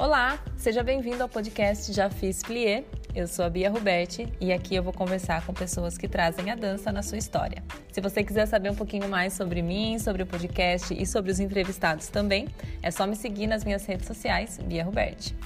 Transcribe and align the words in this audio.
Olá, 0.00 0.42
seja 0.56 0.82
bem-vindo 0.82 1.22
ao 1.22 1.28
podcast 1.28 1.92
Já 1.92 2.08
Fiz 2.08 2.42
Plié. 2.42 2.86
Eu 3.14 3.26
sou 3.28 3.44
a 3.44 3.50
Bia 3.50 3.68
Ruberti 3.68 4.32
e 4.40 4.50
aqui 4.50 4.74
eu 4.74 4.82
vou 4.82 4.94
conversar 4.94 5.44
com 5.44 5.52
pessoas 5.52 5.98
que 5.98 6.08
trazem 6.08 6.50
a 6.50 6.54
dança 6.54 6.90
na 6.90 7.02
sua 7.02 7.18
história. 7.18 7.62
Se 7.92 8.00
você 8.00 8.24
quiser 8.24 8.46
saber 8.46 8.70
um 8.70 8.74
pouquinho 8.74 9.10
mais 9.10 9.34
sobre 9.34 9.60
mim, 9.60 9.98
sobre 9.98 10.22
o 10.22 10.26
podcast 10.26 10.94
e 10.98 11.04
sobre 11.04 11.30
os 11.30 11.38
entrevistados 11.38 12.08
também, 12.08 12.48
é 12.82 12.90
só 12.90 13.06
me 13.06 13.14
seguir 13.14 13.46
nas 13.46 13.62
minhas 13.62 13.84
redes 13.84 14.06
sociais, 14.06 14.58
Bia 14.64 14.82
Ruberti. 14.82 15.36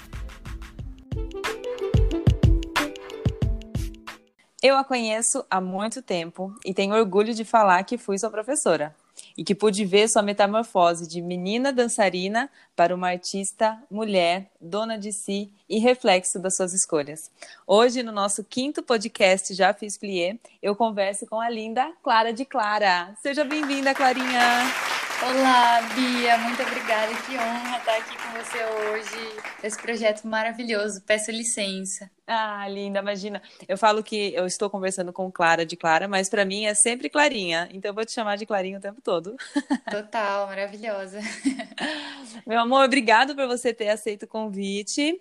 Eu 4.62 4.76
a 4.76 4.84
conheço 4.84 5.44
há 5.50 5.60
muito 5.60 6.00
tempo 6.00 6.54
e 6.64 6.72
tenho 6.72 6.94
orgulho 6.94 7.34
de 7.34 7.44
falar 7.44 7.82
que 7.82 7.98
fui 7.98 8.16
sua 8.18 8.30
professora 8.30 8.94
e 9.36 9.44
que 9.44 9.54
pude 9.54 9.84
ver 9.84 10.08
sua 10.08 10.22
metamorfose 10.22 11.08
de 11.08 11.20
menina 11.20 11.72
dançarina 11.72 12.48
para 12.76 12.94
uma 12.94 13.08
artista, 13.08 13.78
mulher, 13.90 14.50
dona 14.60 14.98
de 14.98 15.12
si 15.12 15.50
e 15.68 15.78
reflexo 15.78 16.38
das 16.38 16.56
suas 16.56 16.72
escolhas. 16.72 17.30
Hoje, 17.66 18.02
no 18.02 18.12
nosso 18.12 18.44
quinto 18.44 18.82
podcast 18.82 19.54
Já 19.54 19.72
Fiz 19.74 19.96
Plié, 19.96 20.38
eu 20.62 20.76
converso 20.76 21.26
com 21.26 21.40
a 21.40 21.50
linda 21.50 21.90
Clara 22.02 22.32
de 22.32 22.44
Clara. 22.44 23.14
Seja 23.22 23.44
bem-vinda, 23.44 23.94
Clarinha! 23.94 24.93
Olá, 25.26 25.80
Bia, 25.94 26.36
muito 26.36 26.62
obrigada. 26.62 27.10
Que 27.22 27.38
honra 27.38 27.78
estar 27.78 27.96
aqui 27.96 28.14
com 28.14 28.38
você 28.38 28.62
hoje. 28.62 29.40
Esse 29.62 29.80
projeto 29.80 30.22
maravilhoso. 30.24 31.00
Peço 31.00 31.30
licença. 31.30 32.10
Ah, 32.26 32.68
linda, 32.68 32.98
imagina. 32.98 33.40
Eu 33.66 33.78
falo 33.78 34.02
que 34.02 34.34
eu 34.34 34.44
estou 34.44 34.68
conversando 34.68 35.14
com 35.14 35.32
Clara 35.32 35.64
de 35.64 35.78
Clara, 35.78 36.06
mas 36.06 36.28
para 36.28 36.44
mim 36.44 36.66
é 36.66 36.74
sempre 36.74 37.08
Clarinha. 37.08 37.70
Então 37.72 37.88
eu 37.90 37.94
vou 37.94 38.04
te 38.04 38.12
chamar 38.12 38.36
de 38.36 38.44
Clarinha 38.44 38.76
o 38.76 38.82
tempo 38.82 39.00
todo. 39.00 39.34
Total, 39.90 40.46
maravilhosa. 40.46 41.20
Meu 42.46 42.60
amor, 42.60 42.84
obrigado 42.84 43.34
por 43.34 43.46
você 43.46 43.72
ter 43.72 43.88
aceito 43.88 44.24
o 44.24 44.28
convite. 44.28 45.18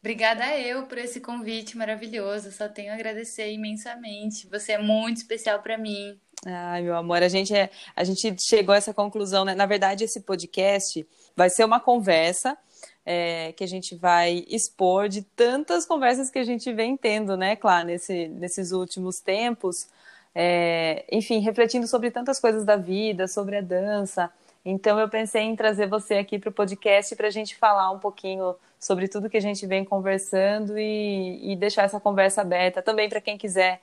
Obrigada 0.00 0.58
eu 0.58 0.84
por 0.86 0.98
esse 0.98 1.20
convite 1.20 1.76
maravilhoso. 1.76 2.52
Só 2.52 2.68
tenho 2.68 2.92
a 2.92 2.94
agradecer 2.94 3.50
imensamente. 3.50 4.46
Você 4.48 4.72
é 4.72 4.78
muito 4.78 5.16
especial 5.16 5.60
para 5.60 5.78
mim. 5.78 6.20
Ai, 6.46 6.82
meu 6.82 6.96
amor, 6.96 7.22
a 7.22 7.28
gente, 7.28 7.54
é, 7.54 7.68
a 7.96 8.04
gente 8.04 8.36
chegou 8.40 8.72
a 8.72 8.78
essa 8.78 8.94
conclusão, 8.94 9.44
né? 9.44 9.54
Na 9.54 9.66
verdade, 9.66 10.04
esse 10.04 10.20
podcast 10.20 11.06
vai 11.36 11.50
ser 11.50 11.64
uma 11.64 11.80
conversa 11.80 12.56
é, 13.04 13.52
que 13.52 13.64
a 13.64 13.66
gente 13.66 13.96
vai 13.96 14.44
expor 14.48 15.08
de 15.08 15.22
tantas 15.22 15.84
conversas 15.84 16.30
que 16.30 16.38
a 16.38 16.44
gente 16.44 16.72
vem 16.72 16.96
tendo, 16.96 17.36
né, 17.36 17.56
Clá, 17.56 17.82
nesse, 17.82 18.28
nesses 18.28 18.70
últimos 18.70 19.18
tempos. 19.18 19.88
É, 20.34 21.04
enfim, 21.10 21.40
refletindo 21.40 21.88
sobre 21.88 22.10
tantas 22.10 22.38
coisas 22.38 22.64
da 22.64 22.76
vida, 22.76 23.26
sobre 23.26 23.56
a 23.56 23.60
dança. 23.60 24.30
Então, 24.64 24.98
eu 25.00 25.08
pensei 25.08 25.42
em 25.42 25.56
trazer 25.56 25.88
você 25.88 26.14
aqui 26.14 26.38
para 26.38 26.50
o 26.50 26.52
podcast 26.52 27.16
para 27.16 27.26
a 27.28 27.30
gente 27.30 27.56
falar 27.56 27.90
um 27.90 27.98
pouquinho 27.98 28.54
sobre 28.78 29.08
tudo 29.08 29.30
que 29.30 29.36
a 29.36 29.40
gente 29.40 29.66
vem 29.66 29.84
conversando 29.84 30.78
e, 30.78 31.52
e 31.52 31.56
deixar 31.56 31.84
essa 31.84 31.98
conversa 31.98 32.42
aberta 32.42 32.82
também 32.82 33.08
para 33.08 33.20
quem 33.20 33.36
quiser 33.36 33.80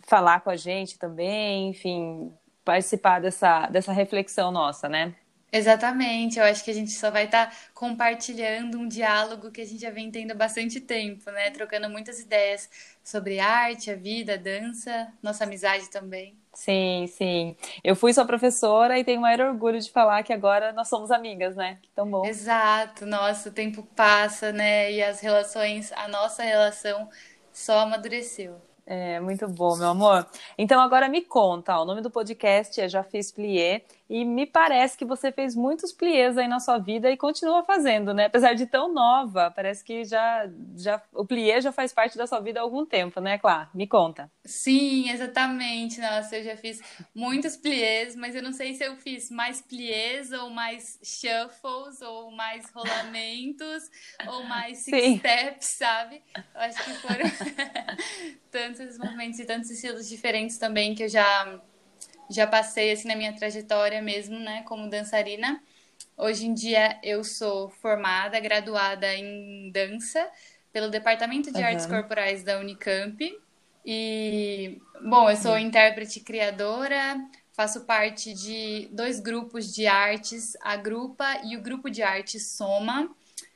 falar 0.00 0.40
com 0.40 0.50
a 0.50 0.56
gente 0.56 0.98
também, 0.98 1.70
enfim, 1.70 2.32
participar 2.64 3.20
dessa, 3.20 3.66
dessa 3.68 3.92
reflexão 3.92 4.50
nossa, 4.50 4.88
né? 4.88 5.14
Exatamente, 5.52 6.38
eu 6.38 6.44
acho 6.44 6.62
que 6.62 6.70
a 6.70 6.74
gente 6.74 6.90
só 6.90 7.10
vai 7.10 7.24
estar 7.24 7.46
tá 7.46 7.56
compartilhando 7.72 8.78
um 8.78 8.88
diálogo 8.88 9.50
que 9.50 9.60
a 9.60 9.64
gente 9.64 9.80
já 9.80 9.90
vem 9.90 10.10
tendo 10.10 10.32
há 10.32 10.34
bastante 10.34 10.80
tempo, 10.80 11.30
né? 11.30 11.50
Trocando 11.50 11.88
muitas 11.88 12.20
ideias 12.20 12.68
sobre 13.02 13.38
arte, 13.38 13.90
a 13.90 13.94
vida, 13.94 14.34
a 14.34 14.36
dança, 14.36 15.12
nossa 15.22 15.44
amizade 15.44 15.88
também. 15.88 16.36
Sim, 16.52 17.06
sim. 17.06 17.56
Eu 17.84 17.94
fui 17.94 18.12
sua 18.12 18.24
professora 18.24 18.98
e 18.98 19.04
tenho 19.04 19.18
o 19.18 19.22
maior 19.22 19.48
orgulho 19.48 19.80
de 19.80 19.90
falar 19.90 20.22
que 20.24 20.32
agora 20.32 20.72
nós 20.72 20.88
somos 20.88 21.10
amigas, 21.10 21.54
né? 21.54 21.78
Tão 21.94 22.10
bom. 22.10 22.26
Exato, 22.26 23.06
nossa, 23.06 23.48
o 23.48 23.52
tempo 23.52 23.82
passa, 23.94 24.52
né? 24.52 24.92
E 24.92 25.02
as 25.02 25.20
relações, 25.20 25.92
a 25.92 26.08
nossa 26.08 26.42
relação 26.42 27.08
só 27.52 27.80
amadureceu. 27.80 28.60
É, 28.88 29.18
muito 29.18 29.48
bom, 29.48 29.76
meu 29.76 29.88
amor. 29.88 30.24
Então 30.56 30.80
agora 30.80 31.08
me 31.08 31.20
conta, 31.20 31.76
ó, 31.76 31.82
o 31.82 31.84
nome 31.84 32.00
do 32.00 32.08
podcast 32.10 32.80
é 32.80 32.88
Já 32.88 33.02
Fiz 33.02 33.32
Plié 33.32 33.82
e 34.08 34.24
me 34.24 34.46
parece 34.46 34.96
que 34.96 35.04
você 35.04 35.32
fez 35.32 35.56
muitos 35.56 35.92
pliés 35.92 36.38
aí 36.38 36.46
na 36.46 36.60
sua 36.60 36.78
vida 36.78 37.10
e 37.10 37.16
continua 37.16 37.64
fazendo, 37.64 38.14
né? 38.14 38.26
Apesar 38.26 38.54
de 38.54 38.66
tão 38.66 38.92
nova, 38.92 39.50
parece 39.50 39.82
que 39.84 40.04
já, 40.04 40.48
já 40.76 41.02
o 41.12 41.24
plié 41.24 41.60
já 41.60 41.72
faz 41.72 41.92
parte 41.92 42.16
da 42.16 42.26
sua 42.26 42.38
vida 42.40 42.60
há 42.60 42.62
algum 42.62 42.86
tempo, 42.86 43.20
né, 43.20 43.36
Clá? 43.36 43.68
Me 43.74 43.86
conta. 43.86 44.30
Sim, 44.44 45.10
exatamente. 45.10 46.00
Nossa, 46.00 46.36
eu 46.36 46.44
já 46.44 46.56
fiz 46.56 46.80
muitos 47.12 47.56
pliés, 47.56 48.14
mas 48.14 48.36
eu 48.36 48.42
não 48.42 48.52
sei 48.52 48.74
se 48.74 48.84
eu 48.84 48.96
fiz 48.96 49.28
mais 49.28 49.60
pliés 49.60 50.30
ou 50.30 50.50
mais 50.50 50.98
shuffles 51.02 52.00
ou 52.00 52.30
mais 52.30 52.70
rolamentos 52.70 53.82
ou 54.28 54.44
mais 54.44 54.78
six 54.78 55.02
Sim. 55.02 55.18
steps, 55.18 55.68
sabe? 55.78 56.22
Eu 56.54 56.60
acho 56.60 56.84
que 56.84 56.94
foram 56.94 57.26
tantos 58.52 58.96
movimentos 58.98 59.40
e 59.40 59.44
tantos 59.44 59.68
estilos 59.70 60.08
diferentes 60.08 60.58
também 60.58 60.94
que 60.94 61.02
eu 61.02 61.08
já 61.08 61.60
já 62.28 62.46
passei 62.46 62.92
assim 62.92 63.08
na 63.08 63.16
minha 63.16 63.32
trajetória 63.32 64.00
mesmo, 64.02 64.38
né, 64.38 64.62
como 64.66 64.90
dançarina. 64.90 65.62
Hoje 66.16 66.46
em 66.46 66.54
dia 66.54 66.98
eu 67.02 67.22
sou 67.22 67.68
formada, 67.68 68.40
graduada 68.40 69.14
em 69.14 69.70
dança 69.70 70.28
pelo 70.72 70.90
Departamento 70.90 71.52
de 71.52 71.58
uhum. 71.58 71.66
Artes 71.66 71.86
Corporais 71.86 72.42
da 72.42 72.58
Unicamp. 72.58 73.18
E 73.84 74.80
bom, 75.02 75.30
eu 75.30 75.36
sou 75.36 75.52
uhum. 75.52 75.58
intérprete 75.58 76.20
criadora, 76.20 77.18
faço 77.52 77.84
parte 77.84 78.34
de 78.34 78.88
dois 78.92 79.20
grupos 79.20 79.72
de 79.72 79.86
artes, 79.86 80.56
a 80.60 80.76
Grupa 80.76 81.40
e 81.44 81.56
o 81.56 81.62
grupo 81.62 81.88
de 81.88 82.02
artes 82.02 82.48
Soma. 82.48 83.08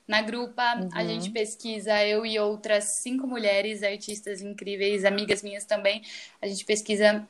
Na 0.06 0.22
Grupa, 0.22 0.76
uhum. 0.76 0.88
a 0.92 1.04
gente 1.04 1.30
pesquisa, 1.30 2.04
eu 2.04 2.26
e 2.26 2.38
outras 2.38 2.84
cinco 2.84 3.26
mulheres 3.26 3.82
artistas 3.82 4.40
incríveis, 4.40 5.04
amigas 5.04 5.42
minhas 5.42 5.64
também, 5.64 6.02
a 6.42 6.48
gente 6.48 6.64
pesquisa 6.64 7.28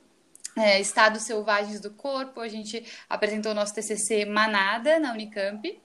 é, 0.56 0.80
Estados 0.80 1.22
Selvagens 1.22 1.80
do 1.80 1.90
Corpo, 1.90 2.40
a 2.40 2.48
gente 2.48 2.84
apresentou 3.08 3.52
o 3.52 3.54
nosso 3.54 3.74
TCC 3.74 4.24
Manada 4.24 4.98
na 4.98 5.12
Unicamp. 5.12 5.80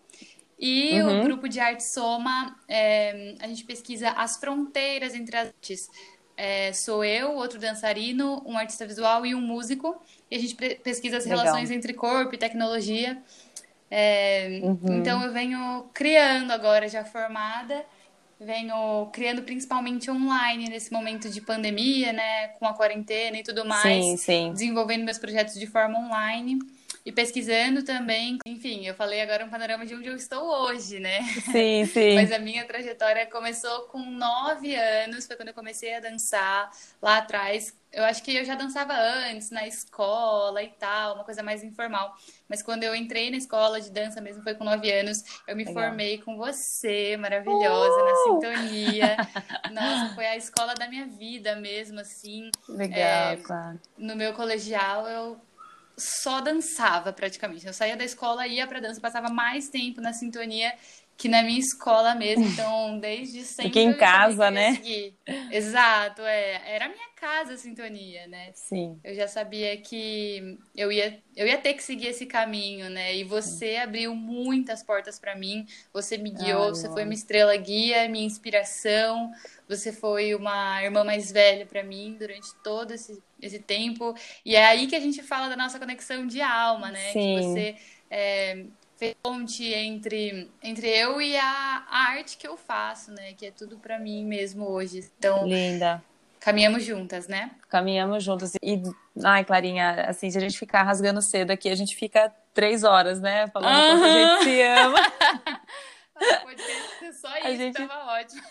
E 0.58 1.02
uhum. 1.02 1.20
o 1.20 1.24
grupo 1.24 1.50
de 1.50 1.60
arte 1.60 1.84
Soma, 1.84 2.56
é, 2.68 3.36
a 3.40 3.48
gente 3.48 3.66
pesquisa 3.66 4.10
as 4.12 4.38
fronteiras 4.38 5.14
entre 5.14 5.36
as 5.36 5.48
artes. 5.48 5.90
É, 6.38 6.74
sou 6.74 7.04
eu, 7.04 7.34
outro 7.34 7.60
dançarino, 7.60 8.42
um 8.46 8.58
artista 8.58 8.86
visual 8.86 9.26
e 9.26 9.36
um 9.36 9.42
músico. 9.42 10.02
E 10.30 10.36
a 10.36 10.40
gente 10.40 10.56
pesquisa 10.56 11.18
as 11.18 11.26
Legal. 11.26 11.44
relações 11.44 11.72
entre 11.72 11.94
corpo 11.94 12.36
e 12.36 12.38
tecnologia. 12.38 13.22
É, 13.90 14.60
uhum. 14.64 14.98
Então 14.98 15.24
eu 15.24 15.32
venho 15.32 15.90
criando 15.94 16.52
agora, 16.52 16.88
já 16.88 17.06
formada, 17.06 17.86
venho 18.40 19.10
criando 19.14 19.42
principalmente 19.44 20.12
online 20.12 20.70
nesse 20.70 20.92
momento 20.92 21.30
de 21.30 21.42
pandemia, 21.42 22.12
né, 22.12 22.50
com 22.60 22.68
a 22.68 22.74
quarentena 22.74 23.38
e 23.38 23.44
tudo 23.44 23.66
mais, 23.66 24.04
sim, 24.04 24.18
sim. 24.18 24.52
desenvolvendo 24.52 25.04
meus 25.04 25.18
projetos 25.18 25.56
de 25.56 25.68
forma 25.68 25.98
online 25.98 26.60
e 27.06 27.12
pesquisando 27.12 27.84
também. 27.84 28.40
Enfim, 28.48 28.88
eu 28.88 28.96
falei 28.96 29.22
agora 29.22 29.46
um 29.46 29.50
panorama 29.50 29.86
de 29.86 29.94
onde 29.94 30.10
eu 30.10 30.16
estou 30.16 30.44
hoje, 30.44 31.00
né? 31.00 31.22
Sim, 31.52 31.86
sim. 31.86 32.16
Mas 32.18 32.32
a 32.32 32.40
minha 32.40 32.66
trajetória 32.66 33.28
começou 33.28 33.84
com 33.84 34.00
nove 34.00 34.76
anos, 34.76 35.28
foi 35.28 35.36
quando 35.36 35.50
eu 35.50 35.54
comecei 35.54 35.94
a 35.94 36.00
dançar 36.00 36.72
lá 37.00 37.18
atrás. 37.18 37.78
Eu 37.94 38.04
acho 38.04 38.24
que 38.24 38.36
eu 38.36 38.44
já 38.44 38.56
dançava 38.56 38.94
antes, 38.94 39.52
na 39.52 39.68
escola 39.68 40.62
e 40.64 40.68
tal, 40.68 41.14
uma 41.14 41.24
coisa 41.24 41.44
mais 41.44 41.64
informal. 41.64 42.14
Mas 42.50 42.64
quando 42.64 42.84
eu 42.84 42.96
entrei 42.96 43.30
na 43.30 43.38
escola 43.38 43.80
de 43.80 43.92
dança 43.92 44.20
mesmo, 44.20 44.42
foi 44.42 44.56
com 44.56 44.64
nove 44.64 44.92
anos, 44.92 45.24
eu 45.48 45.56
me 45.56 45.64
Legal. 45.64 45.84
formei 45.84 46.18
com 46.18 46.36
você, 46.36 47.16
maravilhosa, 47.18 48.02
uh! 48.02 48.06
na 48.06 48.16
sintonia. 48.16 49.18
Nossa, 49.72 50.16
foi 50.16 50.26
a 50.26 50.36
escola 50.36 50.74
da 50.74 50.90
minha 50.90 51.06
vida 51.06 51.56
mesmo, 51.56 52.00
assim. 52.00 52.50
Legal, 52.68 53.32
é, 53.32 53.38
claro. 53.38 53.80
No 53.98 54.16
meu 54.16 54.34
colegial, 54.34 55.08
eu 55.08 55.40
só 55.98 56.42
dançava 56.42 57.14
praticamente. 57.14 57.66
Eu 57.66 57.74
saía 57.74 57.96
da 57.96 58.04
escola, 58.04 58.48
ia 58.48 58.68
pra 58.68 58.80
dança, 58.80 59.00
passava 59.00 59.30
mais 59.30 59.70
tempo 59.70 60.02
na 60.02 60.14
sintonia 60.14 60.74
que 61.18 61.30
na 61.30 61.42
minha 61.42 61.60
escola 61.60 62.16
mesmo. 62.16 62.46
Então, 62.56 63.00
desde 63.00 63.44
sempre. 63.44 63.68
Aqui 63.68 63.80
em 63.82 63.98
casa, 63.98 64.50
né? 64.50 64.80
Exato, 65.52 66.22
é. 66.22 66.76
Era 66.76 66.86
a 66.86 66.90
minha 66.90 67.10
casa 67.16 67.54
a 67.54 67.58
sintonia, 67.58 68.28
né? 68.28 68.52
Sim. 68.54 68.98
Eu 69.04 69.14
já 69.14 69.28
sabia 69.28 69.76
que 69.78 70.58
eu 70.76 70.92
ia, 70.92 71.20
eu 71.36 71.46
ia 71.46 71.58
ter 71.58 71.74
que 71.74 71.84
seguir 71.84 72.08
esse 72.08 72.26
caminho, 72.26 72.90
né? 72.90 73.16
E 73.16 73.24
você 73.24 73.74
Sim. 73.74 73.78
abriu 73.78 74.16
muitas 74.16 74.84
portas 74.84 75.20
para 75.20 75.36
mim. 75.36 75.66
Você 75.92 76.18
me 76.18 76.30
guiou, 76.30 76.66
Ai, 76.66 76.70
você 76.70 76.90
foi 76.90 77.04
minha 77.04 77.16
estrela 77.16 77.56
guia, 77.58 78.08
minha 78.08 78.26
inspiração. 78.26 79.32
Você 79.68 79.92
foi 79.92 80.34
uma 80.34 80.82
irmã 80.82 81.04
mais 81.04 81.32
velha 81.32 81.66
para 81.66 81.84
mim 81.84 82.16
durante 82.18 82.48
todo 82.64 82.92
esse, 82.92 83.22
esse 83.42 83.60
tempo. 83.60 84.16
E 84.46 84.56
é 84.56 84.66
aí 84.66 84.88
que 84.88 84.96
a 84.96 85.00
gente 85.00 85.22
fala 85.24 85.50
da 85.50 85.58
nossa 85.58 85.80
conexão 85.80 86.26
de 86.26 86.42
alma, 86.42 86.92
né? 86.92 87.12
Sim. 87.12 87.36
Que 87.36 87.42
você. 87.42 87.76
É, 88.10 88.66
fez 88.98 89.16
ponte 89.22 89.74
entre, 89.74 90.50
entre 90.64 90.88
eu 90.88 91.22
e 91.22 91.36
a, 91.38 91.86
a, 91.90 91.98
arte 92.12 92.38
que 92.38 92.48
eu 92.48 92.58
faço, 92.58 93.12
né? 93.12 93.34
Que 93.34 93.48
é 93.48 93.52
tudo 93.52 93.78
para 93.78 94.00
mim 94.00 94.26
mesmo 94.26 94.66
hoje. 94.66 95.10
Então, 95.18 95.48
linda. 95.48 96.04
Caminhamos 96.40 96.84
juntas, 96.84 97.28
né? 97.28 97.52
Caminhamos 97.70 98.24
juntas. 98.24 98.54
E, 98.62 98.82
ai, 99.24 99.44
Clarinha, 99.44 100.06
assim, 100.08 100.30
se 100.30 100.38
a 100.38 100.42
gente 100.42 100.58
ficar 100.58 100.84
rasgando 100.84 101.22
cedo 101.22 101.52
aqui, 101.52 101.70
a 101.70 101.76
gente 101.76 101.96
fica 101.96 102.32
três 102.54 102.84
horas, 102.84 103.20
né? 103.20 103.48
Falando 103.48 103.74
uh 103.74 104.00
-huh. 104.00 104.04
a 104.04 104.10
gente 104.10 104.44
se 104.44 104.62
ama. 104.62 104.98
Pode 106.44 106.62
ser 106.62 107.14
só 107.14 107.38
isso, 107.40 107.58
gente... 107.58 107.74
tava 107.74 108.14
ótimo. 108.14 108.42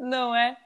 Não 0.00 0.34
é? 0.34 0.56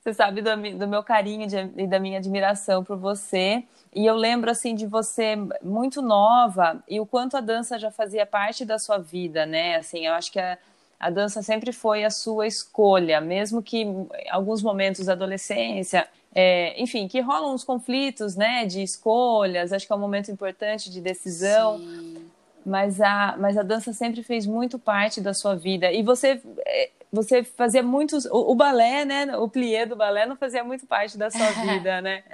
Você 0.00 0.12
sabe 0.12 0.42
do, 0.42 0.50
do 0.78 0.88
meu 0.88 1.02
carinho 1.02 1.46
e 1.76 1.86
da 1.86 1.98
minha 1.98 2.18
admiração 2.18 2.84
por 2.84 2.96
você. 2.96 3.64
E 3.94 4.06
eu 4.06 4.16
lembro 4.16 4.50
assim 4.50 4.74
de 4.74 4.86
você 4.86 5.36
muito 5.62 6.00
nova 6.00 6.82
e 6.88 6.98
o 6.98 7.06
quanto 7.06 7.36
a 7.36 7.40
dança 7.40 7.78
já 7.78 7.90
fazia 7.90 8.24
parte 8.24 8.64
da 8.64 8.78
sua 8.78 8.98
vida, 8.98 9.44
né? 9.44 9.76
Assim, 9.76 10.06
eu 10.06 10.14
acho 10.14 10.32
que 10.32 10.40
a, 10.40 10.56
a 10.98 11.10
dança 11.10 11.42
sempre 11.42 11.72
foi 11.72 12.02
a 12.04 12.10
sua 12.10 12.46
escolha, 12.46 13.20
mesmo 13.20 13.62
que 13.62 13.82
em 13.82 14.08
alguns 14.30 14.62
momentos 14.62 15.06
da 15.06 15.12
adolescência, 15.12 16.08
é, 16.34 16.80
enfim, 16.80 17.06
que 17.06 17.20
rolam 17.20 17.54
uns 17.54 17.64
conflitos, 17.64 18.34
né, 18.34 18.64
de 18.64 18.82
escolhas. 18.82 19.72
Acho 19.72 19.86
que 19.86 19.92
é 19.92 19.96
um 19.96 20.00
momento 20.00 20.30
importante 20.30 20.90
de 20.90 21.00
decisão. 21.00 21.78
Sim. 21.78 22.30
Mas 22.64 23.00
a, 23.00 23.36
mas 23.38 23.58
a 23.58 23.62
dança 23.62 23.92
sempre 23.92 24.22
fez 24.22 24.46
muito 24.46 24.78
parte 24.78 25.20
da 25.20 25.34
sua 25.34 25.54
vida. 25.54 25.92
E 25.92 26.02
você 26.02 26.40
é, 26.64 26.90
você 27.12 27.44
fazia 27.44 27.82
muitos. 27.82 28.24
O, 28.24 28.52
o, 28.52 28.54
balé, 28.54 29.04
né? 29.04 29.36
O 29.36 29.46
plié 29.46 29.84
do 29.84 29.94
balé 29.94 30.24
não 30.24 30.34
fazia 30.34 30.64
muito 30.64 30.86
parte 30.86 31.18
da 31.18 31.30
sua 31.30 31.50
vida, 31.60 32.00
né? 32.00 32.24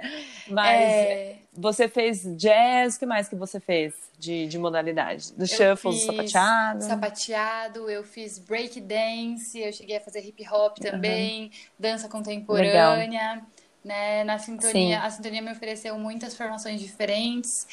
Mas 0.47 0.81
é... 0.81 1.35
você 1.59 1.89
fez 1.89 2.23
jazz, 2.37 2.95
o 2.95 2.99
que 2.99 3.05
mais 3.05 3.27
que 3.27 3.35
você 3.35 3.59
fez 3.59 3.93
de, 4.17 4.47
de 4.47 4.57
modalidade? 4.57 5.33
Do 5.33 5.45
shuffle, 5.45 5.91
do 5.91 5.97
sapateado? 5.97 6.83
Sapateado, 6.83 7.89
eu 7.89 8.03
fiz 8.03 8.39
break 8.39 8.79
dance, 8.79 9.59
eu 9.59 9.73
cheguei 9.73 9.97
a 9.97 10.01
fazer 10.01 10.25
hip 10.25 10.47
hop 10.49 10.77
também, 10.77 11.43
uhum. 11.43 11.49
dança 11.77 12.07
contemporânea. 12.07 12.95
Legal. 12.95 13.41
Né? 13.83 14.23
Na 14.23 14.39
sintonia, 14.39 14.71
Sim. 14.71 15.05
a 15.05 15.09
sintonia 15.09 15.41
me 15.41 15.51
ofereceu 15.51 15.97
muitas 15.99 16.35
formações 16.35 16.79
diferentes. 16.79 17.67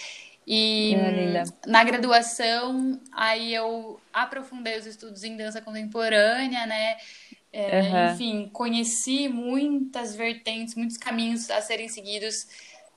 E 0.47 0.95
na 1.67 1.83
graduação, 1.83 3.01
aí 3.13 3.53
eu 3.53 4.01
aprofundei 4.13 4.79
os 4.79 4.87
estudos 4.87 5.25
em 5.25 5.37
dança 5.37 5.61
contemporânea, 5.61 6.67
né? 6.67 6.97
É, 7.53 7.81
uhum. 7.81 8.13
Enfim, 8.13 8.51
conheci 8.53 9.29
muitas 9.29 10.15
vertentes, 10.15 10.75
muitos 10.75 10.97
caminhos 10.97 11.51
a 11.51 11.61
serem 11.61 11.89
seguidos 11.89 12.47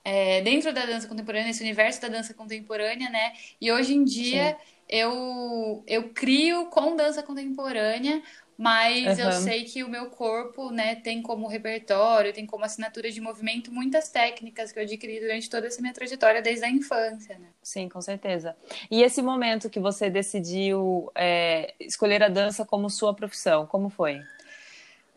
é, 0.09 0.41
dentro 0.41 0.73
da 0.73 0.85
dança 0.85 1.07
contemporânea, 1.07 1.51
esse 1.51 1.61
universo 1.61 2.01
da 2.01 2.07
dança 2.07 2.33
contemporânea, 2.33 3.09
né? 3.09 3.33
E 3.61 3.71
hoje 3.71 3.93
em 3.93 4.03
dia 4.03 4.57
eu, 4.87 5.83
eu 5.85 6.09
crio 6.09 6.65
com 6.65 6.95
dança 6.95 7.21
contemporânea 7.21 8.23
mas 8.59 9.17
uhum. 9.17 9.23
eu 9.23 9.31
sei 9.31 9.63
que 9.63 9.85
o 9.85 9.87
meu 9.87 10.09
corpo, 10.09 10.69
né, 10.69 10.93
tem 10.95 11.21
como 11.21 11.47
repertório, 11.47 12.33
tem 12.33 12.45
como 12.45 12.65
assinatura 12.65 13.09
de 13.09 13.21
movimento 13.21 13.71
muitas 13.71 14.09
técnicas 14.09 14.73
que 14.73 14.79
eu 14.79 14.83
adquiri 14.83 15.21
durante 15.21 15.49
toda 15.49 15.67
essa 15.67 15.79
minha 15.79 15.93
trajetória 15.93 16.41
desde 16.41 16.65
a 16.65 16.69
infância, 16.69 17.39
né? 17.39 17.47
Sim, 17.63 17.87
com 17.87 18.01
certeza. 18.01 18.57
E 18.91 19.01
esse 19.01 19.21
momento 19.21 19.69
que 19.69 19.79
você 19.79 20.09
decidiu 20.09 21.09
é, 21.15 21.73
escolher 21.79 22.21
a 22.21 22.27
dança 22.27 22.65
como 22.65 22.89
sua 22.89 23.13
profissão, 23.13 23.65
como 23.65 23.89
foi? 23.89 24.21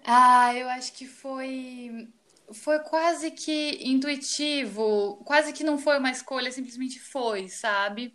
Ah, 0.04 0.54
eu 0.54 0.68
acho 0.68 0.92
que 0.92 1.04
foi 1.04 2.06
foi 2.52 2.78
quase 2.80 3.30
que 3.30 3.78
intuitivo, 3.82 5.22
quase 5.24 5.52
que 5.52 5.64
não 5.64 5.78
foi 5.78 5.98
uma 5.98 6.10
escolha, 6.10 6.50
simplesmente 6.50 7.00
foi, 7.00 7.48
sabe? 7.48 8.14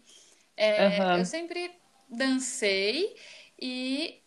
É, 0.56 0.88
uhum. 0.88 1.18
Eu 1.18 1.26
sempre 1.26 1.72
dancei 2.10 3.16
e 3.60 4.22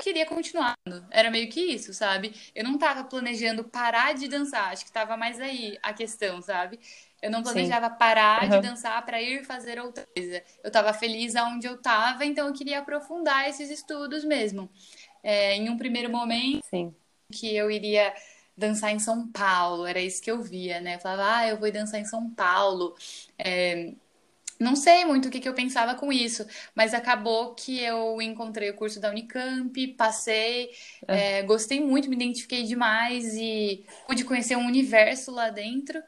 queria 0.00 0.26
continuar. 0.26 0.74
Era 1.10 1.30
meio 1.30 1.48
que 1.48 1.60
isso, 1.60 1.92
sabe? 1.92 2.34
Eu 2.54 2.64
não 2.64 2.78
tava 2.78 3.04
planejando 3.04 3.64
parar 3.64 4.14
de 4.14 4.28
dançar, 4.28 4.72
acho 4.72 4.84
que 4.84 4.92
tava 4.92 5.16
mais 5.16 5.40
aí 5.40 5.78
a 5.82 5.92
questão, 5.92 6.40
sabe? 6.40 6.80
Eu 7.22 7.30
não 7.30 7.42
planejava 7.42 7.90
Sim. 7.90 7.96
parar 7.98 8.44
uhum. 8.44 8.48
de 8.48 8.60
dançar 8.60 9.04
para 9.04 9.20
ir 9.20 9.44
fazer 9.44 9.78
outra 9.78 10.06
coisa. 10.14 10.42
Eu 10.64 10.70
tava 10.70 10.92
feliz 10.94 11.36
aonde 11.36 11.66
eu 11.66 11.76
tava, 11.80 12.24
então 12.24 12.48
eu 12.48 12.54
queria 12.54 12.78
aprofundar 12.78 13.48
esses 13.48 13.70
estudos 13.70 14.24
mesmo. 14.24 14.70
É, 15.22 15.54
em 15.54 15.68
um 15.68 15.76
primeiro 15.76 16.10
momento, 16.10 16.64
Sim. 16.64 16.94
que 17.30 17.54
eu 17.54 17.70
iria 17.70 18.14
dançar 18.60 18.92
em 18.92 18.98
São 19.00 19.26
Paulo, 19.28 19.86
era 19.86 20.00
isso 20.00 20.22
que 20.22 20.30
eu 20.30 20.40
via, 20.42 20.80
né? 20.80 20.96
Eu 20.96 21.00
falava, 21.00 21.36
ah, 21.38 21.48
eu 21.48 21.58
vou 21.58 21.72
dançar 21.72 22.00
em 22.00 22.04
São 22.04 22.30
Paulo. 22.30 22.94
É, 23.38 23.92
não 24.60 24.76
sei 24.76 25.06
muito 25.06 25.28
o 25.28 25.30
que, 25.30 25.40
que 25.40 25.48
eu 25.48 25.54
pensava 25.54 25.94
com 25.94 26.12
isso, 26.12 26.46
mas 26.74 26.92
acabou 26.92 27.54
que 27.54 27.80
eu 27.80 28.20
encontrei 28.20 28.68
o 28.68 28.74
curso 28.74 29.00
da 29.00 29.08
Unicamp, 29.08 29.88
passei, 29.94 30.70
é. 31.08 31.38
É, 31.38 31.42
gostei 31.42 31.80
muito, 31.80 32.10
me 32.10 32.16
identifiquei 32.16 32.62
demais 32.64 33.34
e 33.34 33.86
pude 34.06 34.22
conhecer 34.22 34.56
um 34.56 34.66
universo 34.66 35.32
lá 35.32 35.48
dentro. 35.48 36.02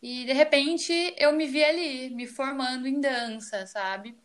E 0.00 0.24
de 0.24 0.32
repente 0.32 0.92
eu 1.18 1.32
me 1.32 1.48
vi 1.48 1.64
ali, 1.64 2.10
me 2.10 2.28
formando 2.28 2.86
em 2.86 3.00
dança, 3.00 3.66
sabe? 3.66 4.16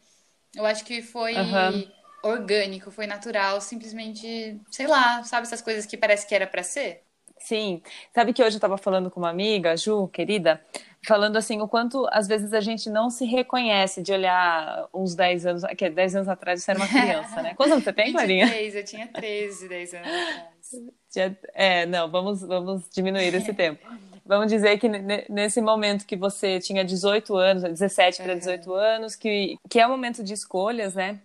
Eu 0.56 0.68
acho 0.68 0.86
que 0.86 1.02
foi 1.02 1.34
uhum. 1.34 1.92
orgânico, 2.22 2.92
foi 2.92 3.08
natural, 3.08 3.60
simplesmente, 3.60 4.62
sei 4.70 4.86
lá, 4.86 5.24
sabe 5.24 5.48
essas 5.48 5.64
coisas 5.64 5.88
que 5.88 5.98
parece 5.98 6.28
que 6.28 6.36
era 6.36 6.46
para 6.46 6.62
ser? 6.62 7.02
Sim. 7.44 7.81
Sabe 8.16 8.31
que 8.31 8.42
hoje 8.42 8.56
eu 8.56 8.57
estava 8.57 8.78
falando 8.78 9.12
com 9.12 9.19
uma 9.19 9.30
amiga, 9.30 9.75
Ju, 9.75 10.07
querida, 10.07 10.62
falando 11.06 11.36
assim, 11.36 11.62
o 11.62 11.68
quanto 11.68 12.07
às 12.10 12.25
vezes 12.25 12.54
a 12.54 12.62
gente 12.62 12.90
não 12.90 13.10
se 13.10 13.25
reconhece 13.25 14.01
de 14.01 14.13
olhar 14.13 14.88
uns 14.94 15.13
10 15.13 15.45
anos, 15.45 15.63
que 15.78 15.90
10 15.90 16.16
anos 16.16 16.30
atrás 16.30 16.63
você 16.63 16.72
era 16.72 16.80
uma 16.80 16.88
criança, 16.88 17.42
né? 17.42 17.54
Quantos 17.56 17.74
anos 17.74 17.84
você 17.84 17.92
tem, 17.92 18.12
Clarinha? 18.13 18.45
23, 18.45 18.75
eu 18.75 18.86
tinha 18.86 19.07
13, 19.07 19.68
10 19.68 19.94
anos 19.94 20.07
atrás. 20.07 21.36
É, 21.54 21.86
não, 21.86 22.10
vamos, 22.10 22.42
vamos 22.42 22.90
diminuir 22.90 23.36
esse 23.36 23.54
tempo. 23.54 23.86
Vamos 24.25 24.50
dizer 24.50 24.80
que 24.80 24.88
nesse 25.30 25.60
momento 25.60 26.06
que 26.06 26.16
você 26.16 26.62
tinha 26.62 26.86
18 26.86 27.36
anos, 27.36 27.63
17 27.63 28.24
para 28.24 28.36
18 28.36 28.74
anos, 28.74 29.16
que, 29.18 29.57
que 29.69 29.81
é 29.81 29.86
o 29.86 29.89
um 29.89 29.92
momento 29.92 30.24
de 30.24 30.34
escolhas, 30.34 30.96
né? 30.96 31.19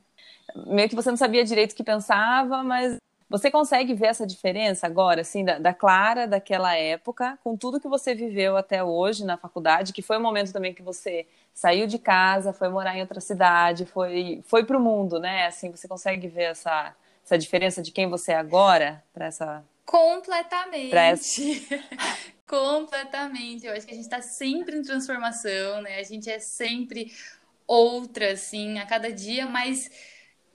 Meio 0.66 0.88
que 0.88 0.96
você 0.96 1.10
não 1.10 1.16
sabia 1.16 1.44
direito 1.44 1.72
o 1.72 1.76
que 1.76 1.84
pensava, 1.84 2.64
mas 2.64 2.98
você 3.28 3.50
consegue 3.50 3.92
ver 3.92 4.06
essa 4.06 4.26
diferença 4.26 4.86
agora, 4.86 5.20
assim, 5.20 5.44
da, 5.44 5.58
da, 5.58 5.74
Clara 5.74 6.26
daquela 6.26 6.74
época, 6.74 7.38
com 7.44 7.56
tudo 7.56 7.80
que 7.80 7.88
você 7.88 8.14
viveu 8.14 8.56
até 8.56 8.82
hoje 8.82 9.24
na 9.24 9.36
faculdade, 9.36 9.92
que 9.92 10.00
foi 10.00 10.16
um 10.16 10.22
momento 10.22 10.52
também 10.52 10.72
que 10.72 10.82
você 10.82 11.26
saiu 11.52 11.86
de 11.86 11.98
casa, 11.98 12.52
foi 12.52 12.68
morar 12.68 12.96
em 12.96 13.00
outra 13.02 13.20
cidade, 13.20 13.84
foi, 13.84 14.42
foi 14.46 14.64
para 14.64 14.78
o 14.78 14.80
mundo, 14.80 15.20
né? 15.20 15.46
Assim, 15.46 15.70
você 15.70 15.86
consegue 15.86 16.26
ver 16.26 16.44
essa, 16.44 16.94
essa 17.22 17.36
diferença 17.36 17.82
de 17.82 17.92
quem 17.92 18.08
você 18.08 18.32
é 18.32 18.36
agora 18.36 19.02
para 19.12 19.26
essa. 19.26 19.62
Completamente. 19.84 20.94
Essa... 20.94 21.42
Completamente. 22.48 23.66
Eu 23.66 23.74
acho 23.74 23.84
que 23.84 23.92
a 23.92 23.94
gente 23.94 24.04
está 24.04 24.22
sempre 24.22 24.74
em 24.74 24.82
transformação, 24.82 25.82
né? 25.82 25.98
A 25.98 26.02
gente 26.02 26.30
é 26.30 26.38
sempre 26.38 27.12
outra, 27.66 28.32
assim, 28.32 28.78
a 28.78 28.86
cada 28.86 29.12
dia, 29.12 29.44
mas 29.44 29.90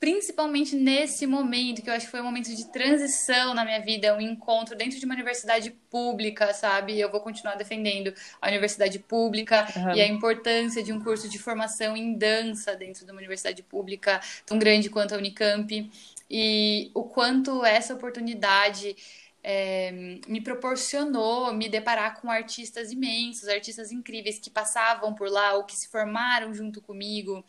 principalmente 0.03 0.75
nesse 0.75 1.25
momento, 1.25 1.81
que 1.81 1.89
eu 1.89 1.93
acho 1.93 2.07
que 2.07 2.11
foi 2.11 2.19
um 2.19 2.25
momento 2.25 2.53
de 2.53 2.69
transição 2.73 3.53
na 3.53 3.63
minha 3.63 3.79
vida, 3.79 4.13
um 4.13 4.19
encontro 4.19 4.75
dentro 4.75 4.99
de 4.99 5.05
uma 5.05 5.13
universidade 5.13 5.71
pública, 5.89 6.53
sabe? 6.53 6.99
Eu 6.99 7.09
vou 7.09 7.21
continuar 7.21 7.55
defendendo 7.55 8.13
a 8.41 8.49
universidade 8.49 8.99
pública 8.99 9.65
uhum. 9.73 9.95
e 9.95 10.01
a 10.01 10.05
importância 10.05 10.83
de 10.83 10.91
um 10.91 11.01
curso 11.01 11.29
de 11.29 11.39
formação 11.39 11.95
em 11.95 12.17
dança 12.17 12.75
dentro 12.75 13.05
de 13.05 13.11
uma 13.13 13.19
universidade 13.19 13.63
pública 13.63 14.19
tão 14.45 14.59
grande 14.59 14.89
quanto 14.89 15.15
a 15.15 15.17
Unicamp 15.17 15.89
e 16.29 16.91
o 16.93 17.05
quanto 17.05 17.63
essa 17.63 17.93
oportunidade 17.93 18.97
é, 19.41 20.19
me 20.27 20.41
proporcionou 20.41 21.53
me 21.53 21.69
deparar 21.69 22.19
com 22.19 22.29
artistas 22.29 22.91
imensos, 22.91 23.47
artistas 23.47 23.89
incríveis 23.89 24.37
que 24.37 24.49
passavam 24.49 25.15
por 25.15 25.29
lá 25.29 25.53
ou 25.53 25.63
que 25.63 25.77
se 25.77 25.87
formaram 25.87 26.53
junto 26.53 26.81
comigo. 26.81 27.41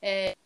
É, 0.00 0.36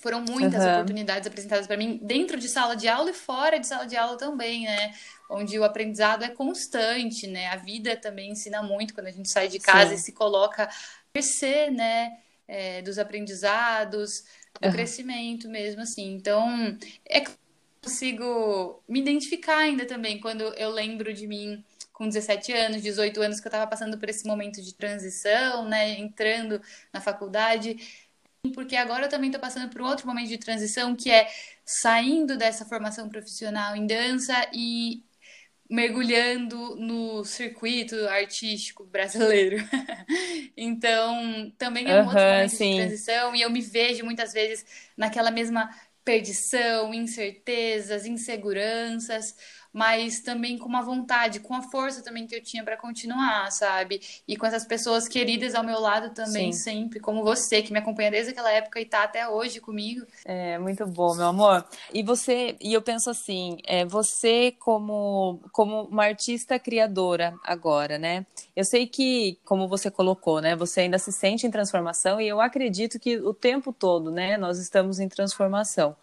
foram 0.00 0.20
muitas 0.20 0.62
uhum. 0.62 0.72
oportunidades 0.72 1.26
apresentadas 1.26 1.66
para 1.66 1.76
mim 1.76 1.98
dentro 2.02 2.38
de 2.38 2.48
sala 2.48 2.74
de 2.74 2.88
aula 2.88 3.10
e 3.10 3.14
fora 3.14 3.58
de 3.58 3.66
sala 3.66 3.86
de 3.86 3.96
aula 3.96 4.16
também, 4.16 4.64
né? 4.64 4.94
Onde 5.30 5.58
o 5.58 5.64
aprendizado 5.64 6.24
é 6.24 6.28
constante, 6.28 7.26
né? 7.26 7.48
A 7.48 7.56
vida 7.56 7.96
também 7.96 8.30
ensina 8.30 8.62
muito 8.62 8.94
quando 8.94 9.06
a 9.06 9.12
gente 9.12 9.30
sai 9.30 9.48
de 9.48 9.58
casa 9.58 9.90
Sim. 9.90 9.94
e 9.94 9.98
se 9.98 10.12
coloca 10.12 10.64
a 10.64 10.70
mercê, 11.14 11.70
né? 11.70 12.18
É, 12.46 12.82
dos 12.82 12.98
aprendizados, 12.98 14.24
do 14.60 14.66
uhum. 14.66 14.72
crescimento 14.72 15.48
mesmo, 15.48 15.80
assim. 15.80 16.12
Então, 16.12 16.76
é 17.06 17.20
que 17.20 17.30
eu 17.30 17.36
consigo 17.82 18.82
me 18.86 19.00
identificar 19.00 19.58
ainda 19.58 19.86
também 19.86 20.20
quando 20.20 20.42
eu 20.42 20.70
lembro 20.70 21.14
de 21.14 21.26
mim 21.26 21.64
com 21.94 22.08
17 22.08 22.52
anos, 22.52 22.82
18 22.82 23.22
anos, 23.22 23.40
que 23.40 23.46
eu 23.46 23.50
estava 23.50 23.70
passando 23.70 23.96
por 23.96 24.08
esse 24.08 24.26
momento 24.26 24.60
de 24.60 24.74
transição, 24.74 25.66
né? 25.66 25.98
Entrando 25.98 26.60
na 26.92 27.00
faculdade 27.00 28.03
porque 28.52 28.76
agora 28.76 29.06
eu 29.06 29.08
também 29.08 29.30
estou 29.30 29.40
passando 29.40 29.70
por 29.70 29.80
outro 29.80 30.06
momento 30.06 30.28
de 30.28 30.38
transição 30.38 30.94
que 30.94 31.10
é 31.10 31.28
saindo 31.64 32.36
dessa 32.36 32.64
formação 32.64 33.08
profissional 33.08 33.74
em 33.74 33.86
dança 33.86 34.34
e 34.52 35.02
mergulhando 35.68 36.76
no 36.76 37.24
circuito 37.24 37.96
artístico 38.08 38.84
brasileiro. 38.84 39.56
então, 40.56 41.52
também 41.56 41.90
é 41.90 42.02
um 42.02 42.04
outro 42.04 42.20
momento 42.20 42.50
sim. 42.50 42.70
de 42.72 42.76
transição 42.76 43.34
e 43.34 43.40
eu 43.40 43.50
me 43.50 43.62
vejo 43.62 44.04
muitas 44.04 44.32
vezes 44.32 44.64
naquela 44.96 45.30
mesma 45.30 45.70
perdição, 46.04 46.92
incertezas, 46.92 48.04
inseguranças, 48.04 49.34
mas 49.74 50.20
também 50.20 50.56
com 50.56 50.68
uma 50.68 50.82
vontade, 50.82 51.40
com 51.40 51.52
a 51.52 51.62
força 51.62 52.00
também 52.00 52.28
que 52.28 52.34
eu 52.36 52.40
tinha 52.40 52.62
para 52.62 52.76
continuar, 52.76 53.50
sabe? 53.50 54.00
E 54.26 54.36
com 54.36 54.46
essas 54.46 54.64
pessoas 54.64 55.08
queridas 55.08 55.52
ao 55.52 55.64
meu 55.64 55.80
lado 55.80 56.14
também, 56.14 56.52
Sim. 56.52 56.60
sempre, 56.60 57.00
como 57.00 57.24
você, 57.24 57.60
que 57.60 57.72
me 57.72 57.80
acompanha 57.80 58.12
desde 58.12 58.30
aquela 58.30 58.52
época 58.52 58.80
e 58.80 58.84
tá 58.84 59.02
até 59.02 59.28
hoje 59.28 59.60
comigo. 59.60 60.06
É, 60.24 60.56
muito 60.60 60.86
bom, 60.86 61.16
meu 61.16 61.26
amor. 61.26 61.66
E 61.92 62.04
você, 62.04 62.56
e 62.60 62.72
eu 62.72 62.80
penso 62.80 63.10
assim, 63.10 63.58
é, 63.64 63.84
você 63.84 64.54
como, 64.60 65.40
como 65.50 65.82
uma 65.82 66.04
artista 66.04 66.56
criadora 66.56 67.34
agora, 67.42 67.98
né? 67.98 68.24
Eu 68.54 68.64
sei 68.64 68.86
que, 68.86 69.40
como 69.44 69.66
você 69.66 69.90
colocou, 69.90 70.40
né? 70.40 70.54
Você 70.54 70.82
ainda 70.82 71.00
se 71.00 71.10
sente 71.10 71.48
em 71.48 71.50
transformação 71.50 72.20
e 72.20 72.28
eu 72.28 72.40
acredito 72.40 73.00
que 73.00 73.16
o 73.18 73.34
tempo 73.34 73.72
todo, 73.72 74.12
né? 74.12 74.36
Nós 74.36 74.60
estamos 74.60 75.00
em 75.00 75.08
transformação 75.08 75.96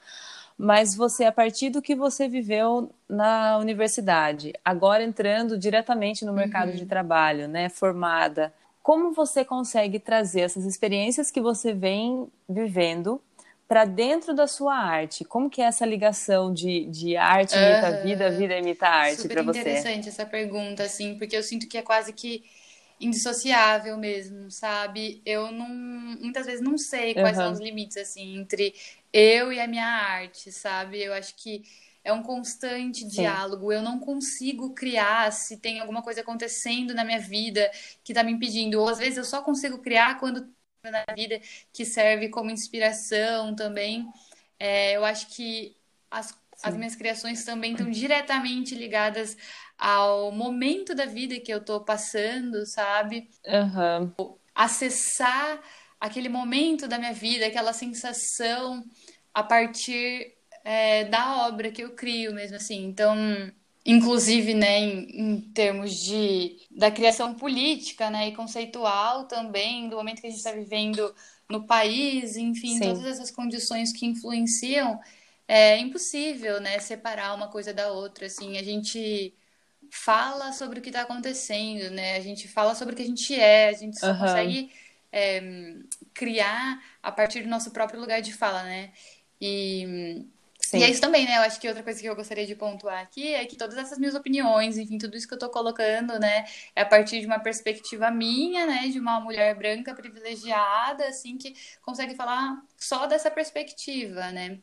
mas 0.62 0.94
você, 0.94 1.26
a 1.26 1.32
partir 1.32 1.72
do 1.72 1.82
que 1.82 1.96
você 1.96 2.28
viveu 2.28 2.92
na 3.10 3.58
universidade, 3.58 4.54
agora 4.64 5.04
entrando 5.04 5.58
diretamente 5.58 6.24
no 6.24 6.32
mercado 6.32 6.70
uhum. 6.70 6.76
de 6.76 6.86
trabalho, 6.86 7.48
né, 7.48 7.68
formada, 7.68 8.54
como 8.84 9.12
você 9.12 9.44
consegue 9.44 9.98
trazer 9.98 10.42
essas 10.42 10.64
experiências 10.64 11.32
que 11.32 11.42
você 11.42 11.74
vem 11.74 12.28
vivendo 12.48 13.20
para 13.68 13.86
dentro 13.86 14.36
da 14.36 14.46
sua 14.46 14.76
arte? 14.76 15.26
Como 15.26 15.50
que 15.50 15.64
é 15.64 15.66
essa 15.66 15.84
ligação 15.84 16.54
de, 16.54 16.86
de 16.86 17.18
arte 17.18 17.56
imita 17.56 17.90
uhum. 17.90 18.04
vida, 18.04 18.30
vida 18.30 18.56
imita 18.56 18.88
arte 18.88 19.28
para 19.28 19.42
você? 19.42 19.62
interessante 19.62 20.10
essa 20.10 20.28
pergunta, 20.28 20.84
assim, 20.84 21.18
porque 21.18 21.36
eu 21.36 21.42
sinto 21.42 21.68
que 21.68 21.76
é 21.76 21.82
quase 21.82 22.14
que 22.14 22.44
indissociável 23.02 23.98
mesmo, 23.98 24.50
sabe? 24.52 25.22
Eu 25.26 25.52
não, 25.52 25.68
muitas 25.68 26.46
vezes 26.46 26.62
não 26.62 26.78
sei 26.78 27.14
quais 27.14 27.38
uhum. 27.38 27.44
são 27.44 27.54
os 27.54 27.60
limites, 27.60 27.98
assim, 27.98 28.38
entre 28.38 28.74
eu 29.12 29.52
e 29.52 29.60
a 29.60 29.68
minha 29.68 29.86
arte, 29.86 30.52
sabe? 30.52 31.02
Eu 31.02 31.14
acho 31.14 31.36
que 31.36 31.64
é 32.04 32.12
um 32.14 32.24
constante 32.24 33.02
Sim. 33.02 33.08
diálogo. 33.08 33.72
Eu 33.72 33.82
não 33.82 34.00
consigo 34.00 34.74
criar 34.74 35.32
se 35.32 35.58
tem 35.58 35.80
alguma 35.80 36.02
coisa 36.02 36.22
acontecendo 36.22 36.94
na 36.94 37.04
minha 37.04 37.20
vida 37.20 37.70
que 38.04 38.12
está 38.12 38.24
me 38.24 38.32
impedindo. 38.32 38.80
Ou 38.80 38.88
às 38.88 38.98
vezes 38.98 39.18
eu 39.18 39.26
só 39.26 39.42
consigo 39.42 39.80
criar 39.80 40.20
quando 40.20 40.48
na 40.84 41.06
vida 41.14 41.40
que 41.72 41.86
serve 41.86 42.30
como 42.30 42.50
inspiração 42.50 43.56
também. 43.56 44.08
É, 44.60 44.96
eu 44.96 45.06
acho 45.06 45.28
que 45.36 45.76
as, 46.10 46.36
as 46.64 46.76
minhas 46.76 46.96
criações 46.96 47.44
também 47.44 47.74
estão 47.74 47.90
diretamente 47.90 48.76
ligadas 48.76 49.38
ao 49.82 50.32
momento 50.32 50.94
da 50.94 51.08
vida 51.08 51.40
que 51.40 51.52
eu 51.52 51.58
estou 51.58 51.80
passando, 51.80 52.68
sabe? 52.68 53.28
Uhum. 53.48 54.36
Acessar 54.54 55.60
aquele 56.00 56.30
momento 56.30 56.88
da 56.88 57.00
minha 57.00 57.14
vida, 57.14 57.48
aquela 57.48 57.74
sensação 57.74 58.84
a 59.34 59.42
partir 59.42 60.36
é, 60.64 61.06
da 61.06 61.48
obra 61.48 61.72
que 61.72 61.82
eu 61.82 61.96
crio 61.96 62.32
mesmo 62.32 62.58
assim. 62.58 62.86
Então, 62.86 63.16
inclusive, 63.84 64.54
né, 64.54 64.82
em, 64.82 65.20
em, 65.20 65.42
termos 65.52 65.96
de 65.96 66.58
da 66.70 66.92
criação 66.92 67.34
política, 67.34 68.12
né, 68.12 68.28
e 68.28 68.36
conceitual 68.36 69.26
também, 69.26 69.90
do 69.90 69.96
momento 69.96 70.22
que 70.22 70.28
a 70.28 70.30
gente 70.30 70.38
está 70.38 70.52
vivendo 70.52 71.12
no 71.50 71.66
país, 71.66 72.36
enfim, 72.38 72.78
Sim. 72.78 72.82
todas 72.82 73.06
essas 73.06 73.32
condições 73.32 73.92
que 73.92 74.06
influenciam, 74.06 75.00
é 75.48 75.80
impossível, 75.80 76.62
né, 76.62 76.78
separar 76.78 77.34
uma 77.34 77.48
coisa 77.48 77.74
da 77.74 77.92
outra, 77.92 78.28
assim, 78.28 78.60
a 78.60 78.64
gente 78.64 79.36
fala 79.92 80.54
sobre 80.54 80.80
o 80.80 80.82
que 80.82 80.90
está 80.90 81.02
acontecendo, 81.02 81.92
né, 81.92 82.16
a 82.16 82.22
gente 82.22 82.48
fala 82.48 82.74
sobre 82.74 82.94
o 82.94 82.98
que 82.98 83.04
a 83.04 83.06
gente 83.06 83.36
é, 83.36 83.68
a 83.68 83.74
gente 83.74 84.00
só 84.00 84.12
uhum. 84.12 84.20
consegue 84.20 84.72
é, 85.12 85.74
criar 86.14 86.82
a 87.04 87.12
partir 87.12 87.42
do 87.42 87.50
nosso 87.50 87.72
próprio 87.72 88.00
lugar 88.00 88.22
de 88.22 88.34
fala, 88.34 88.64
né? 88.64 88.92
E, 89.40 90.26
e 90.74 90.84
é 90.84 90.90
isso 90.90 91.02
também, 91.02 91.26
né? 91.26 91.38
Eu 91.38 91.42
acho 91.42 91.60
que 91.60 91.68
outra 91.68 91.84
coisa 91.84 92.00
que 92.00 92.08
eu 92.08 92.16
gostaria 92.16 92.48
de 92.48 92.56
pontuar 92.56 93.02
aqui 93.02 93.34
é 93.34 93.46
que 93.46 93.58
todas 93.58 93.78
essas 93.78 93.98
minhas 93.98 94.16
opiniões, 94.16 94.78
enfim, 94.78 94.98
tudo 94.98 95.18
isso 95.18 95.28
que 95.28 95.34
eu 95.34 95.40
tô 95.40 95.50
colocando, 95.50 96.18
né, 96.18 96.46
é 96.74 96.82
a 96.84 96.86
partir 96.86 97.20
de 97.20 97.26
uma 97.26 97.40
perspectiva 97.40 98.10
minha, 98.10 98.66
né, 98.66 98.88
de 98.88 98.98
uma 98.98 99.20
mulher 99.20 99.54
branca 99.56 99.94
privilegiada, 99.94 101.06
assim, 101.06 101.38
que 101.38 101.54
consegue 101.82 102.16
falar 102.16 102.64
só 102.78 103.08
dessa 103.08 103.30
perspectiva, 103.30 104.32
né? 104.32 104.58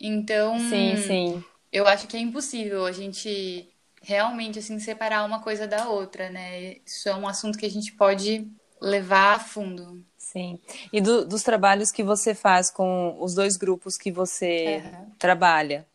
Então, 0.00 0.58
sim, 0.58 0.96
sim. 0.96 1.44
eu 1.70 1.86
acho 1.86 2.08
que 2.08 2.16
é 2.16 2.20
impossível 2.20 2.84
a 2.84 2.92
gente 2.92 3.68
realmente, 4.00 4.58
assim, 4.58 4.78
separar 4.78 5.24
uma 5.24 5.40
coisa 5.40 5.66
da 5.66 5.88
outra, 5.88 6.30
né? 6.30 6.76
Isso 6.84 7.08
é 7.08 7.14
um 7.14 7.28
assunto 7.28 7.58
que 7.58 7.66
a 7.66 7.70
gente 7.70 7.92
pode 7.92 8.46
levar 8.80 9.34
a 9.34 9.38
fundo. 9.38 10.04
Sim. 10.16 10.58
E 10.92 11.00
do, 11.00 11.24
dos 11.24 11.42
trabalhos 11.42 11.90
que 11.90 12.02
você 12.02 12.34
faz 12.34 12.70
com 12.70 13.16
os 13.20 13.34
dois 13.34 13.56
grupos 13.56 13.96
que 13.96 14.10
você 14.10 14.82
uhum. 14.84 15.10
trabalha, 15.18 15.86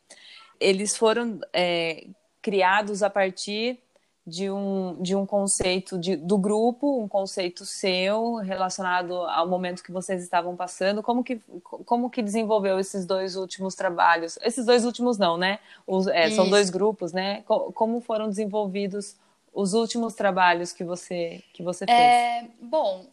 eles 0.59 0.95
foram 0.95 1.39
é, 1.51 2.07
criados 2.41 3.01
a 3.01 3.09
partir 3.09 3.79
de 4.25 4.50
um, 4.50 5.01
de 5.01 5.15
um 5.15 5.25
conceito 5.25 6.00
de, 6.00 6.15
do 6.15 6.38
grupo, 6.38 7.00
um 7.00 7.08
conceito 7.08 7.63
seu 7.63 8.36
relacionado 8.36 9.13
ao 9.13 9.48
momento 9.48 9.84
que 9.84 9.91
vocês 9.91 10.24
estavam 10.24 10.55
passando. 10.55 11.03
Como 11.03 11.24
que, 11.24 11.39
como 11.86 12.10
que 12.10 12.24
desenvolveu 12.24 12.79
esses 12.79 13.05
dois 13.05 13.36
últimos 13.36 13.75
trabalhos? 13.75 14.39
Esses 14.41 14.65
dois 14.65 14.84
últimos 14.84 15.17
não, 15.17 15.38
né? 15.38 15.60
Os, 15.86 16.08
é, 16.08 16.32
são 16.32 16.50
dois 16.50 16.72
grupos, 16.72 17.13
né? 17.13 17.44
Como 17.44 18.01
foram 18.01 18.27
desenvolvidos 18.27 19.15
os 19.53 19.74
últimos 19.74 20.15
trabalhos 20.15 20.74
que 20.74 20.84
você 20.84 21.44
que 21.53 21.62
você 21.62 21.86
fez? 21.86 21.98
É, 21.98 22.48
bom, 22.60 23.05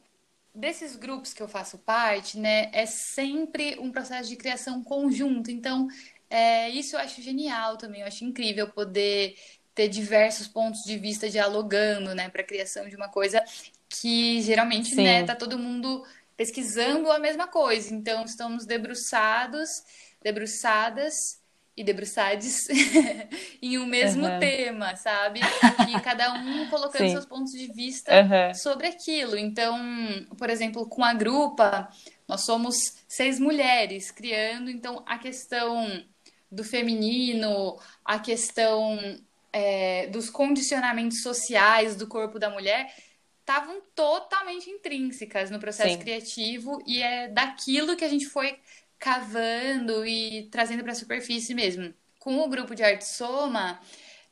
desses 0.55 0.97
grupos 0.97 1.35
que 1.35 1.43
eu 1.43 1.49
faço 1.49 1.79
parte, 1.79 2.39
né, 2.39 2.71
é 2.73 2.87
sempre 2.87 3.79
um 3.79 3.93
processo 3.93 4.29
de 4.29 4.37
criação 4.37 4.83
conjunto. 4.83 5.51
Então, 5.51 5.89
é, 6.29 6.71
isso 6.71 6.97
eu 6.97 7.01
acho 7.01 7.21
genial 7.21 7.77
também. 7.77 8.01
Eu 8.01 8.07
acho 8.07 8.25
incrível 8.25 8.69
poder 8.69 9.37
ter 9.75 9.89
diversos 9.89 10.47
pontos 10.49 10.83
de 10.83 10.99
vista 10.99 11.29
dialogando, 11.29 12.15
né, 12.15 12.29
para 12.29 12.43
a 12.43 12.47
criação 12.47 12.89
de 12.89 12.97
uma 12.97 13.09
coisa 13.09 13.43
que 13.89 14.41
geralmente, 14.43 14.91
Sim. 14.91 15.05
né, 15.05 15.23
tá 15.25 15.35
todo 15.35 15.59
mundo 15.59 16.05
pesquisando 16.37 17.11
a 17.11 17.19
mesma 17.19 17.47
coisa. 17.47 17.95
Então, 17.95 18.25
estamos 18.25 18.65
debruçados, 18.67 19.83
debruçadas 20.23 21.41
e 21.77 21.83
debruçades 21.83 22.67
em 23.63 23.79
um 23.79 23.87
mesmo 23.87 24.27
uhum. 24.27 24.39
tema, 24.39 24.95
sabe? 24.97 25.41
E 25.89 26.01
cada 26.01 26.33
um 26.35 26.69
colocando 26.71 27.11
seus 27.11 27.25
pontos 27.25 27.53
de 27.53 27.73
vista 27.73 28.13
uhum. 28.13 28.55
sobre 28.55 28.87
aquilo. 28.87 29.39
Então, 29.39 29.79
por 30.37 30.51
exemplo, 30.51 30.87
com 30.87 31.03
a 31.03 31.15
grupa, 31.15 31.89
nós 32.29 32.43
somos 32.43 32.77
seis 33.09 33.39
mulheres 33.39 34.11
criando, 34.11 34.71
então 34.71 35.03
a 35.07 35.19
questão 35.19 36.05
do 36.51 36.63
feminino, 36.63 37.79
a 38.05 38.19
questão 38.19 39.19
é, 39.53 40.07
dos 40.07 40.31
condicionamentos 40.31 41.23
sociais 41.23 41.95
do 41.95 42.07
corpo 42.07 42.39
da 42.39 42.49
mulher 42.49 42.93
estavam 43.41 43.83
totalmente 43.95 44.71
intrínsecas 44.71 45.51
no 45.51 45.59
processo 45.59 45.95
Sim. 45.95 45.99
criativo 45.99 46.83
e 46.87 47.03
é 47.03 47.29
daquilo 47.29 47.97
que 47.97 48.05
a 48.05 48.09
gente 48.09 48.27
foi 48.27 48.59
cavando 48.99 50.07
e 50.07 50.49
trazendo 50.51 50.83
para 50.83 50.93
a 50.93 50.97
superfície 50.97 51.55
mesmo. 51.55 51.93
Com 52.19 52.39
o 52.39 52.49
grupo 52.49 52.75
de 52.75 52.85
arte 52.85 53.05
Soma, 53.05 53.81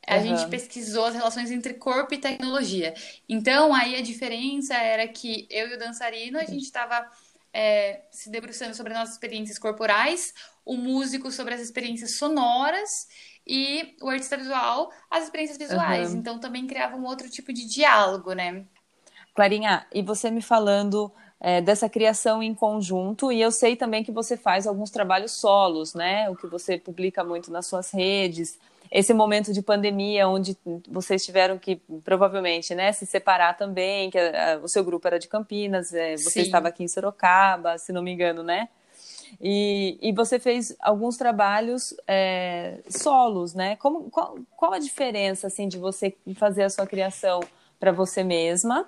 a 0.06 0.16
uhum. 0.16 0.22
gente 0.22 0.48
pesquisou 0.48 1.06
as 1.06 1.14
relações 1.14 1.50
entre 1.50 1.74
corpo 1.74 2.14
e 2.14 2.18
tecnologia. 2.18 2.94
Então, 3.28 3.74
aí 3.74 3.96
a 3.96 4.00
diferença 4.00 4.74
era 4.74 5.06
que 5.08 5.46
eu 5.50 5.68
e 5.68 5.74
o 5.74 5.78
dançarino, 5.78 6.38
a 6.38 6.44
gente 6.44 6.62
estava 6.62 7.04
é, 7.52 8.02
se 8.12 8.30
debruçando 8.30 8.76
sobre 8.76 8.92
as 8.92 9.00
nossas 9.00 9.14
experiências 9.14 9.58
corporais, 9.58 10.32
o 10.64 10.76
músico 10.76 11.32
sobre 11.32 11.52
as 11.52 11.60
experiências 11.60 12.16
sonoras 12.16 12.88
e 13.50 13.96
o 14.00 14.08
artista 14.08 14.36
visual 14.36 14.92
as 15.10 15.24
experiências 15.24 15.58
visuais. 15.58 16.12
Uhum. 16.12 16.20
Então, 16.20 16.38
também 16.38 16.68
criava 16.68 16.96
um 16.96 17.04
outro 17.04 17.28
tipo 17.28 17.52
de 17.52 17.68
diálogo, 17.68 18.32
né? 18.32 18.64
Clarinha, 19.34 19.84
e 19.92 20.02
você 20.02 20.30
me 20.30 20.40
falando 20.40 21.12
é, 21.40 21.60
dessa 21.60 21.88
criação 21.88 22.40
em 22.40 22.54
conjunto. 22.54 23.32
E 23.32 23.40
eu 23.40 23.50
sei 23.50 23.74
também 23.74 24.04
que 24.04 24.12
você 24.12 24.36
faz 24.36 24.68
alguns 24.68 24.90
trabalhos 24.90 25.32
solos, 25.32 25.94
né? 25.94 26.30
O 26.30 26.36
que 26.36 26.46
você 26.46 26.78
publica 26.78 27.24
muito 27.24 27.50
nas 27.50 27.66
suas 27.66 27.90
redes. 27.90 28.56
Esse 28.88 29.12
momento 29.12 29.52
de 29.52 29.62
pandemia, 29.62 30.28
onde 30.28 30.56
vocês 30.88 31.24
tiveram 31.24 31.58
que, 31.58 31.76
provavelmente, 32.04 32.72
né, 32.74 32.92
se 32.92 33.06
separar 33.06 33.56
também, 33.56 34.10
que 34.10 34.18
a, 34.18 34.54
a, 34.54 34.58
o 34.58 34.68
seu 34.68 34.84
grupo 34.84 35.06
era 35.06 35.18
de 35.18 35.28
Campinas, 35.28 35.92
é, 35.92 36.16
você 36.16 36.30
Sim. 36.30 36.40
estava 36.42 36.68
aqui 36.68 36.84
em 36.84 36.88
Sorocaba, 36.88 37.78
se 37.78 37.92
não 37.92 38.02
me 38.02 38.12
engano, 38.12 38.42
né? 38.42 38.68
E, 39.40 39.98
e 40.00 40.12
você 40.12 40.38
fez 40.38 40.74
alguns 40.80 41.16
trabalhos 41.16 41.94
é, 42.06 42.78
solos, 42.88 43.54
né? 43.54 43.76
Como, 43.76 44.10
qual, 44.10 44.38
qual 44.56 44.72
a 44.72 44.78
diferença, 44.78 45.46
assim, 45.46 45.68
de 45.68 45.78
você 45.78 46.14
fazer 46.36 46.62
a 46.62 46.70
sua 46.70 46.86
criação 46.86 47.40
para 47.78 47.92
você 47.92 48.22
mesma 48.22 48.86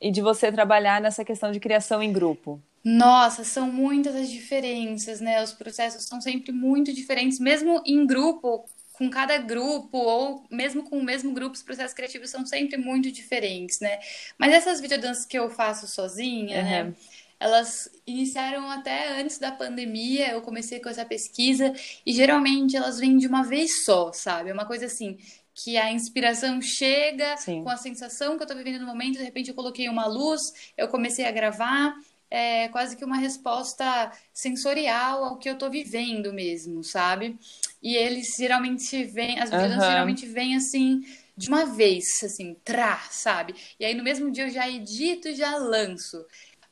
e 0.00 0.10
de 0.10 0.20
você 0.20 0.52
trabalhar 0.52 1.00
nessa 1.00 1.24
questão 1.24 1.50
de 1.50 1.60
criação 1.60 2.02
em 2.02 2.12
grupo? 2.12 2.60
Nossa, 2.84 3.42
são 3.42 3.70
muitas 3.70 4.14
as 4.14 4.30
diferenças, 4.30 5.20
né? 5.20 5.42
Os 5.42 5.52
processos 5.52 6.04
são 6.04 6.20
sempre 6.20 6.52
muito 6.52 6.92
diferentes, 6.92 7.40
mesmo 7.40 7.82
em 7.84 8.06
grupo, 8.06 8.64
com 8.92 9.10
cada 9.10 9.36
grupo, 9.38 9.98
ou 9.98 10.44
mesmo 10.50 10.84
com 10.84 10.98
o 10.98 11.02
mesmo 11.02 11.32
grupo, 11.32 11.54
os 11.54 11.62
processos 11.62 11.92
criativos 11.92 12.30
são 12.30 12.46
sempre 12.46 12.76
muito 12.76 13.10
diferentes, 13.10 13.80
né? 13.80 13.98
Mas 14.38 14.54
essas 14.54 14.80
videodanças 14.80 15.26
que 15.26 15.38
eu 15.38 15.50
faço 15.50 15.86
sozinha, 15.86 16.58
uhum. 16.58 16.64
né? 16.64 16.94
Elas 17.38 17.88
iniciaram 18.06 18.70
até 18.70 19.20
antes 19.20 19.38
da 19.38 19.52
pandemia. 19.52 20.32
Eu 20.32 20.42
comecei 20.42 20.80
com 20.80 20.88
essa 20.88 21.04
pesquisa 21.04 21.72
e 22.04 22.12
geralmente 22.12 22.76
elas 22.76 22.98
vêm 22.98 23.16
de 23.16 23.26
uma 23.26 23.42
vez 23.42 23.84
só, 23.84 24.12
sabe? 24.12 24.50
É 24.50 24.52
uma 24.52 24.66
coisa 24.66 24.86
assim 24.86 25.18
que 25.54 25.78
a 25.78 25.90
inspiração 25.90 26.60
chega 26.60 27.36
Sim. 27.38 27.62
com 27.62 27.70
a 27.70 27.76
sensação 27.78 28.36
que 28.36 28.42
eu 28.42 28.46
tô 28.46 28.54
vivendo 28.54 28.80
no 28.80 28.86
momento, 28.86 29.16
de 29.16 29.24
repente 29.24 29.48
eu 29.48 29.54
coloquei 29.54 29.88
uma 29.88 30.06
luz, 30.06 30.42
eu 30.76 30.86
comecei 30.86 31.24
a 31.24 31.30
gravar, 31.30 31.94
é 32.30 32.68
quase 32.68 32.94
que 32.94 33.04
uma 33.04 33.16
resposta 33.16 34.12
sensorial 34.34 35.24
ao 35.24 35.38
que 35.38 35.48
eu 35.48 35.56
tô 35.56 35.70
vivendo 35.70 36.30
mesmo, 36.32 36.84
sabe? 36.84 37.38
E 37.82 37.96
eles 37.96 38.34
geralmente 38.36 39.02
vêm, 39.04 39.40
as 39.40 39.50
uhum. 39.50 39.80
geralmente 39.80 40.26
vêm 40.26 40.56
assim, 40.56 41.02
de 41.34 41.48
uma 41.48 41.64
vez, 41.64 42.04
assim, 42.22 42.54
trá, 42.62 42.98
sabe? 43.10 43.54
E 43.80 43.84
aí 43.84 43.94
no 43.94 44.04
mesmo 44.04 44.30
dia 44.30 44.44
eu 44.44 44.50
já 44.50 44.68
edito 44.68 45.28
e 45.28 45.34
já 45.34 45.56
lanço. 45.56 46.22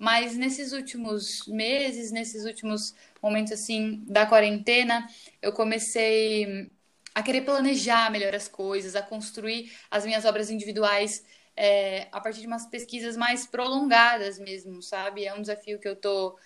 Mas 0.05 0.37
nesses 0.37 0.73
últimos 0.73 1.47
meses, 1.47 2.13
nesses 2.13 2.45
últimos 2.45 2.95
momentos 3.23 3.53
assim 3.53 4.03
da 4.07 4.27
quarentena, 4.27 5.09
eu 5.41 5.53
comecei 5.53 6.71
a 7.15 7.23
querer 7.23 7.43
planejar 7.43 8.11
melhor 8.11 8.35
as 8.35 8.47
coisas, 8.49 8.95
a 8.95 9.03
construir 9.03 9.73
as 9.91 10.05
minhas 10.05 10.25
obras 10.27 10.51
individuais 10.51 11.25
é, 11.57 12.09
a 12.13 12.21
partir 12.21 12.41
de 12.43 12.47
umas 12.47 12.67
pesquisas 12.67 13.17
mais 13.17 13.47
prolongadas 13.47 14.39
mesmo, 14.39 14.83
sabe? 14.83 15.25
É 15.25 15.33
um 15.35 15.41
desafio 15.41 15.79
que 15.81 15.89
eu 15.89 15.97
tô 15.97 16.37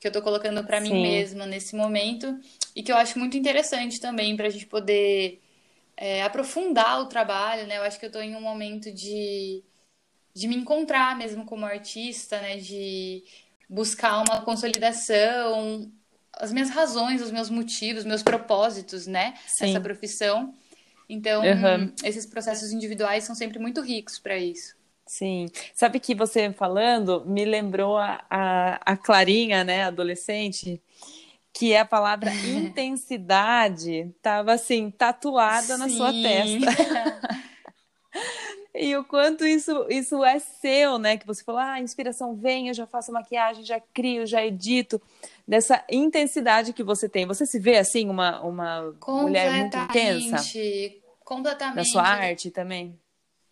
que 0.00 0.08
eu 0.08 0.12
tô 0.12 0.22
colocando 0.22 0.64
para 0.64 0.80
mim 0.80 0.94
mesma 1.00 1.46
nesse 1.46 1.74
momento 1.76 2.38
e 2.76 2.82
que 2.82 2.92
eu 2.92 2.96
acho 2.96 3.18
muito 3.18 3.36
interessante 3.36 4.00
também 4.00 4.36
para 4.36 4.46
a 4.48 4.50
gente 4.50 4.66
poder 4.66 5.40
é, 5.96 6.22
aprofundar 6.22 7.00
o 7.00 7.06
trabalho, 7.06 7.66
né? 7.66 7.78
Eu 7.78 7.82
acho 7.82 7.98
que 8.00 8.06
eu 8.06 8.12
tô 8.12 8.20
em 8.20 8.34
um 8.36 8.40
momento 8.40 8.92
de, 8.92 9.62
de 10.34 10.48
me 10.48 10.56
encontrar 10.56 11.16
mesmo 11.16 11.44
como 11.44 11.64
artista, 11.64 12.40
né? 12.40 12.56
De 12.56 13.22
buscar 13.68 14.18
uma 14.18 14.42
consolidação, 14.42 15.90
as 16.32 16.52
minhas 16.52 16.70
razões, 16.70 17.22
os 17.22 17.30
meus 17.30 17.48
motivos, 17.48 18.04
meus 18.04 18.22
propósitos, 18.22 19.06
né? 19.06 19.34
Sim. 19.46 19.70
Essa 19.70 19.80
profissão. 19.80 20.52
Então, 21.08 21.42
uhum. 21.42 21.92
esses 22.02 22.26
processos 22.26 22.72
individuais 22.72 23.24
são 23.24 23.34
sempre 23.34 23.58
muito 23.58 23.80
ricos 23.80 24.18
para 24.18 24.36
isso. 24.36 24.74
Sim. 25.06 25.46
Sabe 25.74 26.00
que 26.00 26.14
você 26.14 26.50
falando 26.52 27.24
me 27.26 27.44
lembrou 27.44 27.98
a, 27.98 28.24
a, 28.28 28.92
a 28.92 28.96
Clarinha, 28.96 29.62
né, 29.62 29.84
adolescente, 29.84 30.80
que 31.52 31.72
é 31.72 31.80
a 31.80 31.84
palavra 31.84 32.32
intensidade 32.48 34.12
estava 34.16 34.54
assim, 34.54 34.90
tatuada 34.90 35.74
Sim. 35.74 35.78
na 35.78 35.88
sua 35.88 36.12
testa. 36.12 37.34
E 38.74 38.96
o 38.96 39.04
quanto 39.04 39.46
isso, 39.46 39.86
isso 39.88 40.24
é 40.24 40.40
seu, 40.40 40.98
né? 40.98 41.16
Que 41.16 41.26
você 41.26 41.44
falou, 41.44 41.60
ah, 41.60 41.74
a 41.74 41.80
inspiração 41.80 42.34
vem, 42.34 42.68
eu 42.68 42.74
já 42.74 42.86
faço 42.86 43.12
maquiagem, 43.12 43.64
já 43.64 43.78
crio, 43.78 44.26
já 44.26 44.44
edito. 44.44 45.00
Dessa 45.46 45.84
intensidade 45.88 46.72
que 46.72 46.82
você 46.82 47.08
tem. 47.08 47.24
Você 47.26 47.46
se 47.46 47.58
vê 47.60 47.76
assim, 47.76 48.08
uma, 48.08 48.40
uma 48.40 48.92
mulher 49.06 49.52
muito 49.52 49.76
intensa? 49.76 50.42
Completamente. 51.24 51.76
Na 51.76 51.84
sua 51.84 52.02
arte 52.02 52.50
também? 52.50 52.98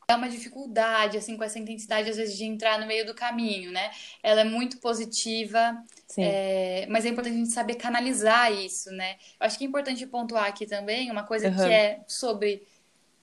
É 0.09 0.17
uma 0.17 0.29
dificuldade, 0.29 1.17
assim, 1.17 1.37
com 1.37 1.45
essa 1.45 1.59
intensidade, 1.59 2.11
às 2.11 2.17
vezes, 2.17 2.37
de 2.37 2.45
entrar 2.45 2.79
no 2.81 2.87
meio 2.87 3.07
do 3.07 3.15
caminho, 3.15 3.71
né? 3.71 3.91
Ela 4.23 4.41
é 4.41 4.45
muito 4.45 4.79
positiva, 4.79 5.77
é, 6.19 6.87
mas 6.91 7.07
é 7.07 7.09
importante 7.09 7.35
a 7.35 7.39
gente 7.39 7.53
saber 7.53 7.77
canalizar 7.77 8.53
isso, 8.53 8.91
né? 8.91 9.13
Eu 9.41 9.47
acho 9.47 9.57
que 9.57 9.65
é 9.65 9.69
importante 9.69 10.05
pontuar 10.07 10.47
aqui 10.47 10.67
também 10.67 11.11
uma 11.11 11.23
coisa 11.23 11.49
uhum. 11.49 11.57
que 11.57 11.73
é 11.73 12.01
sobre 12.07 12.67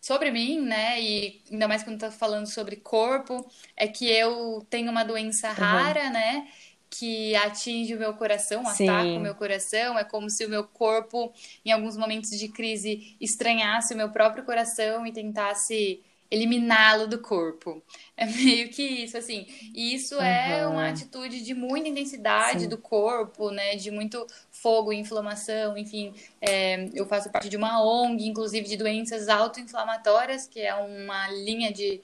sobre 0.02 0.32
mim, 0.32 0.62
né? 0.62 1.02
E 1.02 1.42
ainda 1.52 1.68
mais 1.68 1.84
quando 1.84 2.00
tá 2.00 2.12
falando 2.12 2.48
sobre 2.48 2.76
corpo, 2.78 3.46
é 3.76 3.88
que 3.88 4.10
eu 4.10 4.66
tenho 4.70 4.92
uma 4.92 5.04
doença 5.04 5.52
rara, 5.52 6.06
uhum. 6.06 6.14
né? 6.14 6.48
Que 6.90 7.36
atinge 7.36 7.94
o 7.94 8.00
meu 8.00 8.14
coração, 8.14 8.66
Sim. 8.66 8.90
ataca 8.90 9.10
o 9.10 9.20
meu 9.20 9.36
coração. 9.36 9.98
É 9.98 10.04
como 10.04 10.30
se 10.30 10.46
o 10.46 10.50
meu 10.50 10.64
corpo, 10.64 11.32
em 11.64 11.72
alguns 11.72 11.96
momentos 11.96 12.32
de 12.32 12.48
crise, 12.48 13.16
estranhasse 13.20 13.94
o 13.94 13.98
meu 13.98 14.10
próprio 14.10 14.44
coração 14.44 15.06
e 15.06 15.12
tentasse 15.12 16.02
eliminá-lo 16.32 17.08
do 17.08 17.20
corpo. 17.20 17.82
É 18.16 18.26
meio 18.26 18.70
que 18.70 18.84
isso, 18.84 19.18
assim. 19.18 19.48
E 19.74 19.96
isso 19.96 20.16
uhum. 20.16 20.22
é 20.22 20.68
uma 20.68 20.90
atitude 20.90 21.44
de 21.44 21.54
muita 21.54 21.88
intensidade 21.90 22.62
Sim. 22.62 22.70
do 22.70 22.78
corpo, 22.78 23.50
né? 23.50 23.76
De 23.76 23.90
muito 23.90 24.26
fogo, 24.52 24.94
inflamação, 24.94 25.78
enfim. 25.78 26.14
É, 26.42 26.90
eu 26.94 27.06
faço 27.06 27.30
parte 27.30 27.50
de 27.50 27.58
uma 27.58 27.84
ONG, 27.84 28.28
inclusive 28.28 28.68
de 28.68 28.78
doenças 28.78 29.28
autoinflamatórias, 29.28 30.48
que 30.48 30.60
é 30.60 30.74
uma 30.76 31.30
linha 31.30 31.72
de 31.72 32.02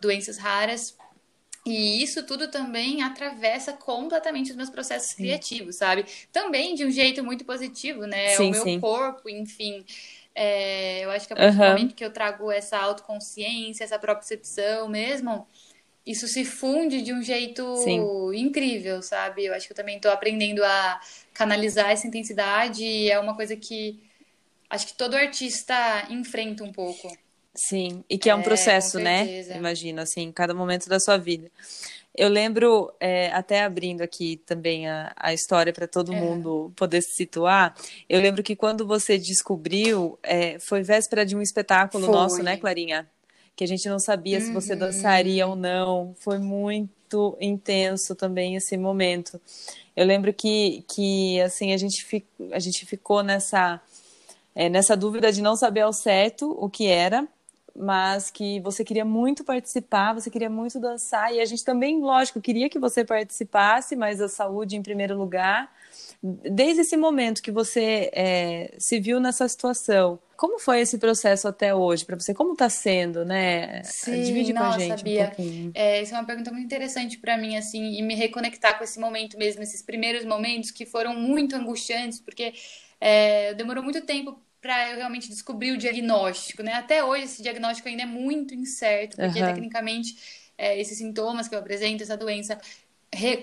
doenças 0.00 0.38
raras. 0.38 0.96
E 1.66 2.00
isso 2.00 2.24
tudo 2.24 2.48
também 2.48 3.02
atravessa 3.02 3.72
completamente 3.72 4.52
os 4.52 4.56
meus 4.56 4.70
processos 4.70 5.10
sim. 5.10 5.16
criativos, 5.16 5.74
sabe? 5.74 6.06
Também 6.30 6.76
de 6.76 6.84
um 6.84 6.90
jeito 6.92 7.24
muito 7.24 7.44
positivo, 7.44 8.06
né? 8.06 8.28
Sim, 8.36 8.48
o 8.48 8.50
meu 8.52 8.62
sim. 8.62 8.80
corpo, 8.80 9.28
enfim. 9.28 9.84
É, 10.38 11.02
eu 11.02 11.10
acho 11.10 11.26
que 11.26 11.32
a 11.32 11.36
partir 11.36 11.56
uhum. 11.56 11.64
do 11.64 11.68
momento 11.70 11.94
que 11.94 12.04
eu 12.04 12.12
trago 12.12 12.52
essa 12.52 12.76
autoconsciência, 12.76 13.82
essa 13.82 13.98
percepção 13.98 14.86
mesmo, 14.86 15.46
isso 16.06 16.28
se 16.28 16.44
funde 16.44 17.00
de 17.00 17.10
um 17.14 17.22
jeito 17.22 17.74
Sim. 17.78 18.02
incrível, 18.34 19.00
sabe? 19.00 19.46
Eu 19.46 19.54
acho 19.54 19.66
que 19.66 19.72
eu 19.72 19.76
também 19.76 19.96
estou 19.96 20.10
aprendendo 20.10 20.62
a 20.62 21.00
canalizar 21.32 21.90
essa 21.90 22.06
intensidade 22.06 22.84
e 22.84 23.10
é 23.10 23.18
uma 23.18 23.34
coisa 23.34 23.56
que 23.56 23.98
acho 24.68 24.88
que 24.88 24.94
todo 24.94 25.14
artista 25.14 26.06
enfrenta 26.10 26.62
um 26.62 26.72
pouco. 26.72 27.08
Sim, 27.54 28.04
e 28.10 28.18
que 28.18 28.28
é 28.28 28.34
um 28.34 28.40
é, 28.40 28.42
processo, 28.42 28.98
né? 28.98 29.42
Imagino, 29.56 30.02
assim, 30.02 30.30
cada 30.30 30.52
momento 30.52 30.86
da 30.86 31.00
sua 31.00 31.16
vida. 31.16 31.50
Eu 32.16 32.28
lembro, 32.30 32.90
é, 32.98 33.30
até 33.32 33.62
abrindo 33.62 34.00
aqui 34.00 34.38
também 34.46 34.88
a, 34.88 35.12
a 35.16 35.34
história 35.34 35.72
para 35.72 35.86
todo 35.86 36.14
é. 36.14 36.18
mundo 36.18 36.72
poder 36.74 37.02
se 37.02 37.14
situar, 37.14 37.76
eu 38.08 38.20
lembro 38.20 38.42
que 38.42 38.56
quando 38.56 38.86
você 38.86 39.18
descobriu, 39.18 40.18
é, 40.22 40.58
foi 40.58 40.82
véspera 40.82 41.26
de 41.26 41.36
um 41.36 41.42
espetáculo 41.42 42.06
foi. 42.06 42.14
nosso, 42.14 42.42
né, 42.42 42.56
Clarinha? 42.56 43.06
Que 43.54 43.64
a 43.64 43.68
gente 43.68 43.88
não 43.88 43.98
sabia 43.98 44.38
uhum. 44.38 44.44
se 44.44 44.52
você 44.52 44.74
dançaria 44.74 45.46
ou 45.46 45.54
não. 45.54 46.14
Foi 46.20 46.38
muito 46.38 47.36
intenso 47.40 48.14
também 48.14 48.56
esse 48.56 48.76
momento. 48.76 49.40
Eu 49.94 50.06
lembro 50.06 50.32
que, 50.32 50.84
que 50.88 51.40
assim, 51.40 51.72
a 51.72 51.76
gente, 51.76 52.04
fi, 52.04 52.24
a 52.52 52.58
gente 52.58 52.84
ficou 52.84 53.22
nessa, 53.22 53.80
é, 54.54 54.68
nessa 54.68 54.96
dúvida 54.96 55.30
de 55.30 55.42
não 55.42 55.56
saber 55.56 55.80
ao 55.80 55.92
certo 55.92 56.50
o 56.58 56.68
que 56.68 56.86
era, 56.86 57.26
mas 57.78 58.30
que 58.30 58.60
você 58.60 58.84
queria 58.84 59.04
muito 59.04 59.44
participar, 59.44 60.14
você 60.14 60.30
queria 60.30 60.50
muito 60.50 60.80
dançar, 60.80 61.32
e 61.32 61.40
a 61.40 61.44
gente 61.44 61.64
também, 61.64 62.00
lógico, 62.00 62.40
queria 62.40 62.68
que 62.68 62.78
você 62.78 63.04
participasse, 63.04 63.94
mas 63.96 64.20
a 64.20 64.28
saúde 64.28 64.76
em 64.76 64.82
primeiro 64.82 65.16
lugar. 65.16 65.70
Desde 66.22 66.80
esse 66.80 66.96
momento 66.96 67.42
que 67.42 67.50
você 67.50 68.10
é, 68.12 68.74
se 68.78 68.98
viu 68.98 69.20
nessa 69.20 69.46
situação, 69.46 70.18
como 70.36 70.58
foi 70.58 70.80
esse 70.80 70.98
processo 70.98 71.46
até 71.48 71.74
hoje 71.74 72.04
para 72.04 72.18
você? 72.18 72.34
Como 72.34 72.52
está 72.52 72.68
sendo, 72.68 73.24
né? 73.24 73.82
Sim, 73.84 74.22
Divide 74.22 74.52
nossa, 74.52 74.68
com 74.68 74.74
a 74.74 74.78
gente 74.78 75.04
Bia, 75.04 75.22
um 75.22 75.26
pouquinho. 75.26 75.72
É, 75.74 76.02
isso 76.02 76.14
é 76.14 76.18
uma 76.18 76.26
pergunta 76.26 76.50
muito 76.50 76.64
interessante 76.64 77.18
para 77.18 77.36
mim, 77.38 77.56
assim, 77.56 77.98
e 77.98 78.02
me 78.02 78.14
reconectar 78.14 78.76
com 78.76 78.84
esse 78.84 78.98
momento 78.98 79.38
mesmo, 79.38 79.62
esses 79.62 79.82
primeiros 79.82 80.24
momentos 80.24 80.70
que 80.70 80.84
foram 80.84 81.14
muito 81.14 81.54
angustiantes, 81.54 82.20
porque 82.20 82.52
é, 83.00 83.54
demorou 83.54 83.82
muito 83.82 84.00
tempo 84.02 84.38
para 84.66 84.90
eu 84.90 84.96
realmente 84.96 85.28
descobrir 85.28 85.70
o 85.70 85.78
diagnóstico, 85.78 86.60
né? 86.60 86.72
Até 86.72 87.04
hoje 87.04 87.22
esse 87.22 87.40
diagnóstico 87.40 87.88
ainda 87.88 88.02
é 88.02 88.06
muito 88.06 88.52
incerto, 88.52 89.16
porque 89.16 89.40
uhum. 89.40 89.46
tecnicamente 89.46 90.18
é, 90.58 90.78
esses 90.80 90.98
sintomas 90.98 91.46
que 91.46 91.54
eu 91.54 91.60
apresento, 91.60 92.02
essa 92.02 92.16
doença 92.16 92.60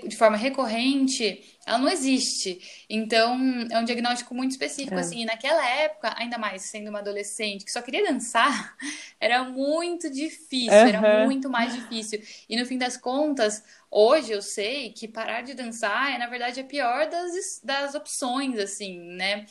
de 0.05 0.15
forma 0.17 0.35
recorrente, 0.35 1.41
ela 1.65 1.77
não 1.77 1.89
existe. 1.89 2.59
Então, 2.89 3.39
é 3.71 3.79
um 3.79 3.85
diagnóstico 3.85 4.35
muito 4.35 4.51
específico, 4.51 4.97
é. 4.97 4.99
assim. 4.99 5.21
E 5.21 5.25
naquela 5.25 5.65
época, 5.65 6.13
ainda 6.17 6.37
mais 6.37 6.63
sendo 6.63 6.89
uma 6.89 6.99
adolescente 6.99 7.63
que 7.63 7.71
só 7.71 7.81
queria 7.81 8.03
dançar, 8.03 8.75
era 9.19 9.45
muito 9.45 10.09
difícil, 10.09 10.73
uhum. 10.73 10.87
era 10.87 11.25
muito 11.25 11.49
mais 11.49 11.73
difícil. 11.73 12.21
E 12.49 12.57
no 12.59 12.65
fim 12.65 12.77
das 12.77 12.97
contas, 12.97 13.63
hoje 13.89 14.33
eu 14.33 14.41
sei 14.41 14.91
que 14.91 15.07
parar 15.07 15.41
de 15.41 15.53
dançar 15.53 16.13
é, 16.13 16.17
na 16.17 16.27
verdade, 16.27 16.59
a 16.59 16.65
pior 16.65 17.09
das, 17.09 17.61
das 17.63 17.95
opções, 17.95 18.59
assim, 18.59 18.99
né? 18.99 19.45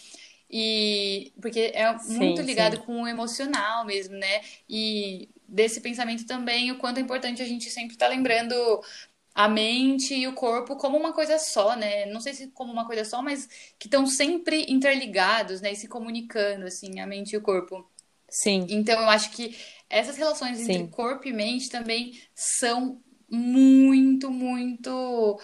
E 0.52 1.32
porque 1.40 1.72
é 1.74 1.90
muito 2.04 2.40
sim, 2.40 2.46
ligado 2.46 2.76
sim. 2.76 2.82
com 2.82 3.02
o 3.02 3.08
emocional 3.08 3.86
mesmo, 3.86 4.16
né? 4.16 4.42
E 4.68 5.30
desse 5.48 5.80
pensamento 5.80 6.26
também 6.26 6.70
o 6.70 6.78
quanto 6.78 6.98
é 6.98 7.00
importante 7.00 7.40
a 7.42 7.46
gente 7.46 7.70
sempre 7.70 7.94
estar 7.94 8.06
tá 8.06 8.12
lembrando 8.12 8.54
a 9.34 9.48
mente 9.48 10.14
e 10.14 10.26
o 10.28 10.34
corpo 10.34 10.76
como 10.76 10.98
uma 10.98 11.12
coisa 11.12 11.38
só, 11.38 11.74
né? 11.74 12.06
Não 12.06 12.20
sei 12.20 12.34
se 12.34 12.48
como 12.48 12.72
uma 12.72 12.86
coisa 12.86 13.04
só, 13.04 13.22
mas 13.22 13.48
que 13.78 13.86
estão 13.86 14.06
sempre 14.06 14.66
interligados, 14.68 15.60
né? 15.62 15.72
E 15.72 15.76
se 15.76 15.88
comunicando, 15.88 16.66
assim, 16.66 17.00
a 17.00 17.06
mente 17.06 17.32
e 17.32 17.36
o 17.38 17.42
corpo. 17.42 17.88
Sim. 18.28 18.66
Então 18.68 19.00
eu 19.00 19.08
acho 19.08 19.30
que 19.30 19.56
essas 19.88 20.16
relações 20.16 20.58
Sim. 20.58 20.72
entre 20.72 20.88
corpo 20.88 21.26
e 21.28 21.32
mente 21.32 21.70
também 21.70 22.20
são 22.34 23.00
muito, 23.28 24.30
muito 24.30 25.40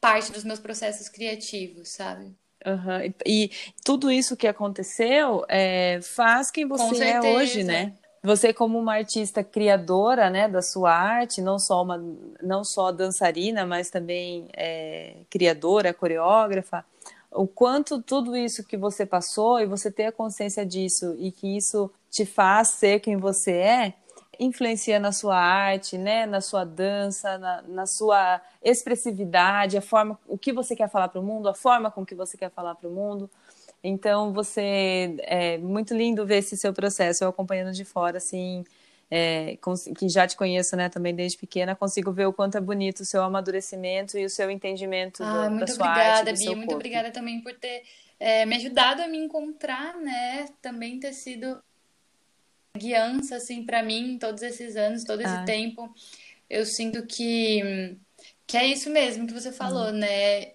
parte 0.00 0.32
dos 0.32 0.44
meus 0.44 0.58
processos 0.58 1.08
criativos, 1.08 1.90
sabe? 1.90 2.34
Uhum. 2.66 3.12
E, 3.24 3.50
tudo 3.84 4.10
isso 4.10 4.36
que 4.36 4.46
aconteceu 4.46 5.44
é, 5.48 6.00
faz 6.02 6.50
quem 6.50 6.66
você 6.66 7.04
é 7.04 7.20
hoje, 7.20 7.64
né? 7.64 7.94
você 8.22 8.52
como 8.52 8.78
uma 8.78 8.94
artista 8.94 9.42
criadora, 9.42 10.28
né, 10.28 10.46
da 10.46 10.60
sua 10.60 10.92
arte, 10.92 11.40
não 11.40 11.58
só 11.58 11.82
uma, 11.82 12.02
não 12.42 12.62
só 12.62 12.92
dançarina, 12.92 13.64
mas 13.64 13.88
também 13.88 14.46
é, 14.54 15.14
criadora, 15.30 15.94
coreógrafa, 15.94 16.84
o 17.32 17.46
quanto 17.46 18.02
tudo 18.02 18.36
isso 18.36 18.64
que 18.64 18.76
você 18.76 19.06
passou 19.06 19.60
e 19.60 19.66
você 19.66 19.90
ter 19.90 20.06
a 20.06 20.12
consciência 20.12 20.66
disso 20.66 21.14
e 21.18 21.30
que 21.30 21.56
isso 21.56 21.90
te 22.10 22.26
faz 22.26 22.68
ser 22.68 23.00
quem 23.00 23.16
você 23.16 23.52
é, 23.52 23.94
influencia 24.40 24.98
na 24.98 25.12
sua 25.12 25.36
arte, 25.36 25.98
né, 25.98 26.24
na 26.24 26.40
sua 26.40 26.64
dança, 26.64 27.36
na, 27.36 27.62
na 27.68 27.86
sua 27.86 28.40
expressividade, 28.62 29.76
a 29.76 29.82
forma, 29.82 30.18
o 30.26 30.38
que 30.38 30.50
você 30.50 30.74
quer 30.74 30.88
falar 30.88 31.08
para 31.08 31.20
o 31.20 31.22
mundo, 31.22 31.46
a 31.48 31.54
forma 31.54 31.90
com 31.90 32.06
que 32.06 32.14
você 32.14 32.38
quer 32.38 32.50
falar 32.50 32.74
para 32.74 32.88
o 32.88 32.92
mundo. 32.92 33.30
Então, 33.84 34.32
você 34.32 35.14
é 35.20 35.58
muito 35.58 35.94
lindo 35.94 36.26
ver 36.26 36.38
esse 36.38 36.56
seu 36.56 36.72
processo, 36.72 37.22
eu 37.22 37.28
acompanhando 37.28 37.72
de 37.72 37.84
fora, 37.84 38.16
assim, 38.16 38.64
é, 39.10 39.58
que 39.96 40.08
já 40.08 40.26
te 40.26 40.36
conheço, 40.36 40.74
né, 40.74 40.88
também 40.88 41.14
desde 41.14 41.36
pequena, 41.36 41.76
consigo 41.76 42.10
ver 42.10 42.26
o 42.26 42.32
quanto 42.32 42.56
é 42.56 42.60
bonito 42.60 43.00
o 43.00 43.04
seu 43.04 43.22
amadurecimento 43.22 44.16
e 44.16 44.24
o 44.24 44.30
seu 44.30 44.50
entendimento 44.50 45.22
ah, 45.22 45.48
do, 45.48 45.58
da 45.58 45.66
sua 45.66 45.86
obrigada, 45.86 46.30
arte. 46.30 46.38
Bia, 46.38 46.56
muito 46.56 46.74
obrigada 46.74 47.10
também 47.10 47.42
por 47.42 47.52
ter 47.54 47.82
é, 48.18 48.46
me 48.46 48.56
ajudado 48.56 49.02
a 49.02 49.08
me 49.08 49.18
encontrar, 49.18 49.96
né, 49.96 50.46
também 50.62 50.98
ter 50.98 51.12
sido 51.12 51.60
guiança, 52.76 53.36
assim, 53.36 53.64
para 53.64 53.82
mim, 53.82 54.18
todos 54.18 54.42
esses 54.42 54.76
anos, 54.76 55.04
todo 55.04 55.20
esse 55.20 55.32
ah. 55.32 55.44
tempo. 55.44 55.92
Eu 56.48 56.66
sinto 56.66 57.06
que, 57.06 57.96
que 58.46 58.56
é 58.56 58.66
isso 58.66 58.90
mesmo 58.90 59.26
que 59.26 59.32
você 59.32 59.52
falou, 59.52 59.86
uhum. 59.86 59.92
né? 59.92 60.54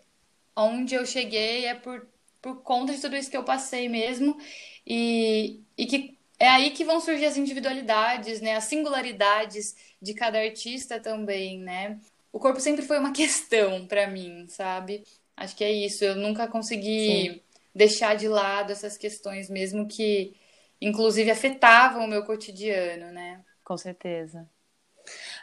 Onde 0.55 0.95
eu 0.95 1.05
cheguei 1.05 1.65
é 1.65 1.75
por 1.75 2.07
por 2.45 2.61
conta 2.61 2.93
de 2.93 3.01
tudo 3.01 3.15
isso 3.15 3.31
que 3.31 3.35
eu 3.35 3.43
passei 3.43 3.89
mesmo. 3.89 4.37
E, 4.85 5.61
e 5.75 5.87
que 5.87 6.15
é 6.37 6.47
aí 6.47 6.69
que 6.69 6.85
vão 6.85 7.01
surgir 7.01 7.25
as 7.25 7.37
individualidades, 7.37 8.39
né? 8.39 8.55
As 8.55 8.65
singularidades 8.65 9.75
de 9.99 10.13
cada 10.13 10.37
artista 10.37 10.99
também, 10.99 11.57
né? 11.57 11.99
O 12.31 12.39
corpo 12.39 12.59
sempre 12.59 12.85
foi 12.85 12.99
uma 12.99 13.09
questão 13.13 13.87
para 13.87 14.05
mim, 14.05 14.45
sabe? 14.47 15.03
Acho 15.35 15.55
que 15.55 15.63
é 15.63 15.71
isso. 15.71 16.03
Eu 16.03 16.15
nunca 16.15 16.47
consegui 16.47 17.31
Sim. 17.31 17.41
deixar 17.73 18.15
de 18.15 18.27
lado 18.27 18.71
essas 18.71 18.95
questões, 18.95 19.49
mesmo 19.49 19.87
que, 19.87 20.35
inclusive, 20.81 21.31
afetavam 21.31 22.05
o 22.05 22.07
meu 22.07 22.23
cotidiano, 22.23 23.11
né? 23.11 23.41
Com 23.63 23.77
certeza. 23.77 24.47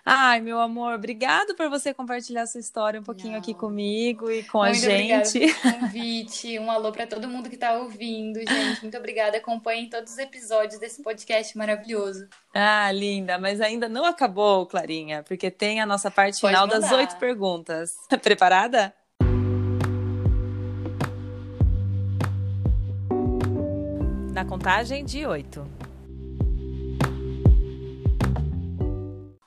Ai, 0.05 0.41
meu 0.41 0.59
amor, 0.59 0.95
obrigado 0.95 1.55
por 1.55 1.69
você 1.71 1.95
compartilhar 1.95 2.47
sua 2.47 2.59
história 2.61 2.99
um 2.99 3.05
pouquinho 3.05 3.35
Não. 3.35 3.39
aqui 3.39 3.55
comigo 3.55 4.29
e 4.29 4.43
com 4.43 4.59
muito 4.59 4.71
a 4.71 4.73
gente. 4.75 5.39
Muito 5.39 5.61
pelo 5.63 5.75
convite. 5.81 6.59
Um 6.59 6.69
alô 6.69 6.91
para 6.91 7.07
todo 7.07 7.29
mundo 7.29 7.49
que 7.49 7.55
está 7.55 7.75
ouvindo, 7.75 8.41
gente. 8.41 8.83
Muito 8.83 8.99
obrigada. 8.99 9.37
Acompanhem 9.39 9.89
todos 9.89 10.13
os 10.15 10.19
episódios 10.19 10.81
desse 10.81 11.01
podcast 11.03 11.57
maravilhoso. 11.57 12.27
Ah, 12.53 12.91
linda. 12.91 13.39
Mas 13.39 13.61
ainda 13.61 13.89
não 13.89 14.05
acabou, 14.05 14.67
Clarinha, 14.67 15.23
porque 15.23 15.49
tem 15.49 15.81
a 15.81 15.87
nossa 15.87 16.11
parte 16.11 16.41
Pode 16.41 16.53
final 16.55 16.67
mandar. 16.67 16.81
das 16.81 16.91
oito 16.91 17.17
perguntas. 17.19 17.95
Preparada? 18.21 18.93
Na 24.43 24.49
contagem 24.49 25.05
de 25.05 25.25
oito. 25.25 25.65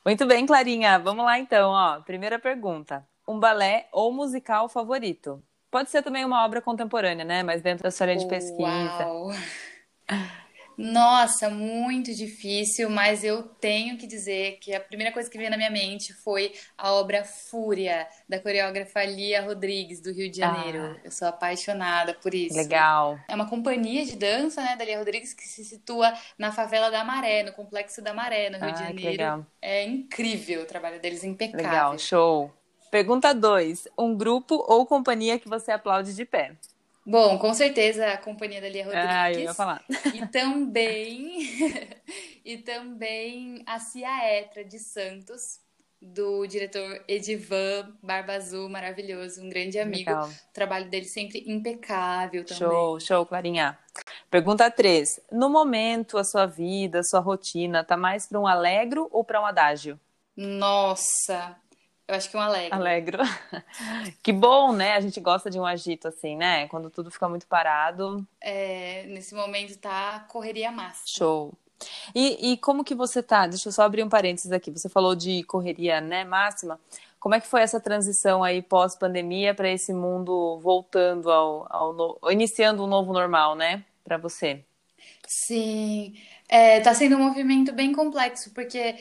Muito 0.05 0.25
bem, 0.25 0.45
Clarinha. 0.45 0.97
Vamos 0.99 1.25
lá 1.25 1.37
então, 1.37 1.71
ó. 1.71 1.99
Primeira 1.99 2.39
pergunta. 2.39 3.05
Um 3.27 3.37
balé 3.37 3.89
ou 3.91 4.13
musical 4.13 4.69
favorito? 4.69 5.43
Pode 5.69 5.89
ser 5.89 6.01
também 6.01 6.23
uma 6.23 6.45
obra 6.45 6.61
contemporânea, 6.61 7.25
né? 7.25 7.43
Mas 7.43 7.61
dentro 7.61 7.83
da 7.83 7.91
sua 7.91 8.05
área 8.05 8.15
de 8.15 8.25
pesquisa. 8.25 9.05
Uau. 9.05 9.31
Nossa, 10.77 11.49
muito 11.49 12.13
difícil, 12.13 12.89
mas 12.89 13.23
eu 13.23 13.43
tenho 13.43 13.97
que 13.97 14.05
dizer 14.05 14.57
que 14.59 14.73
a 14.73 14.79
primeira 14.79 15.11
coisa 15.11 15.29
que 15.29 15.37
veio 15.37 15.49
na 15.49 15.57
minha 15.57 15.69
mente 15.69 16.13
foi 16.13 16.53
a 16.77 16.91
obra 16.93 17.23
Fúria, 17.23 18.07
da 18.27 18.39
coreógrafa 18.39 19.03
Lia 19.05 19.41
Rodrigues, 19.41 20.01
do 20.01 20.11
Rio 20.11 20.29
de 20.29 20.37
Janeiro. 20.37 20.79
Ah, 20.79 21.01
eu 21.03 21.11
sou 21.11 21.27
apaixonada 21.27 22.13
por 22.13 22.33
isso. 22.33 22.57
Legal. 22.57 23.17
É 23.27 23.35
uma 23.35 23.49
companhia 23.49 24.05
de 24.05 24.15
dança, 24.15 24.61
né, 24.61 24.75
da 24.75 24.83
Lia 24.83 24.99
Rodrigues, 24.99 25.33
que 25.33 25.43
se 25.43 25.63
situa 25.63 26.13
na 26.37 26.51
favela 26.51 26.91
da 26.91 27.03
Maré, 27.03 27.43
no 27.43 27.53
Complexo 27.53 28.01
da 28.01 28.13
Maré, 28.13 28.49
no 28.49 28.57
Rio 28.57 28.69
ah, 28.69 28.71
de 28.71 28.79
Janeiro. 28.79 29.11
legal. 29.11 29.45
É 29.61 29.83
incrível 29.83 30.63
o 30.63 30.65
trabalho 30.65 30.99
deles, 30.99 31.23
impecável. 31.23 31.65
Legal, 31.65 31.97
show. 31.97 32.51
Pergunta 32.91 33.33
2. 33.33 33.87
Um 33.97 34.15
grupo 34.15 34.63
ou 34.67 34.85
companhia 34.85 35.39
que 35.39 35.49
você 35.49 35.71
aplaude 35.71 36.15
de 36.15 36.25
pé? 36.25 36.55
Bom, 37.05 37.37
com 37.37 37.53
certeza 37.53 38.13
a 38.13 38.17
companhia 38.17 38.59
da 38.59 38.67
Lia 38.67 38.83
Rodrigues. 38.83 39.09
Ah, 39.09 39.31
eu 39.31 39.39
ia 39.41 39.53
falar. 39.53 39.83
E 40.13 40.25
também, 40.27 41.39
e 42.43 42.57
também 42.57 43.63
a 43.67 43.79
Cia 43.79 44.25
Etra 44.25 44.65
de 44.65 44.79
Santos, 44.79 45.59
do 46.01 46.45
diretor 46.45 47.03
Edivan 47.07 47.93
Barba 48.01 48.33
Azul, 48.33 48.69
maravilhoso, 48.69 49.41
um 49.41 49.49
grande 49.49 49.79
amigo. 49.79 50.09
Legal. 50.09 50.29
O 50.29 50.53
trabalho 50.53 50.89
dele 50.89 51.05
sempre 51.05 51.43
impecável 51.47 52.43
também. 52.43 52.57
Show, 52.57 52.99
show, 52.99 53.25
Clarinha. 53.25 53.77
Pergunta 54.29 54.69
3. 54.69 55.21
No 55.31 55.49
momento, 55.49 56.17
a 56.17 56.23
sua 56.23 56.45
vida, 56.45 56.99
a 56.99 57.03
sua 57.03 57.19
rotina, 57.19 57.83
tá 57.83 57.95
mais 57.95 58.27
para 58.27 58.39
um 58.39 58.47
alegro 58.47 59.07
ou 59.11 59.23
para 59.23 59.41
um 59.41 59.45
adágio? 59.45 59.99
Nossa, 60.35 61.55
eu 62.07 62.15
acho 62.15 62.29
que 62.29 62.37
um 62.37 62.41
alegre. 62.41 62.73
Alegro. 62.73 63.19
que 64.21 64.31
bom, 64.31 64.71
né? 64.71 64.93
A 64.93 65.01
gente 65.01 65.19
gosta 65.19 65.49
de 65.49 65.59
um 65.59 65.65
agito 65.65 66.07
assim, 66.07 66.35
né? 66.35 66.67
Quando 66.67 66.89
tudo 66.89 67.09
fica 67.09 67.27
muito 67.27 67.47
parado. 67.47 68.25
É, 68.39 69.05
nesse 69.07 69.33
momento 69.33 69.77
tá 69.77 70.25
correria 70.29 70.71
máxima. 70.71 71.07
Show. 71.07 71.53
E, 72.13 72.51
e 72.51 72.57
como 72.57 72.83
que 72.83 72.95
você 72.95 73.21
tá? 73.21 73.47
Deixa 73.47 73.67
eu 73.67 73.73
só 73.73 73.83
abrir 73.83 74.03
um 74.03 74.09
parênteses 74.09 74.51
aqui. 74.51 74.71
Você 74.71 74.87
falou 74.87 75.15
de 75.15 75.43
correria, 75.43 75.99
né, 75.99 76.23
máxima. 76.23 76.79
Como 77.19 77.33
é 77.33 77.41
que 77.41 77.47
foi 77.47 77.61
essa 77.61 77.79
transição 77.79 78.43
aí 78.43 78.61
pós-pandemia 78.61 79.55
para 79.55 79.69
esse 79.69 79.91
mundo 79.91 80.59
voltando 80.59 81.31
ao, 81.31 81.65
ao 81.69 81.93
no... 81.93 82.19
iniciando 82.29 82.83
um 82.83 82.87
novo 82.87 83.11
normal, 83.11 83.55
né, 83.55 83.83
para 84.03 84.17
você? 84.17 84.63
Sim, 85.27 86.13
é, 86.47 86.79
tá 86.81 86.93
sendo 86.93 87.15
um 87.15 87.23
movimento 87.27 87.73
bem 87.73 87.93
complexo, 87.93 88.51
porque 88.53 88.95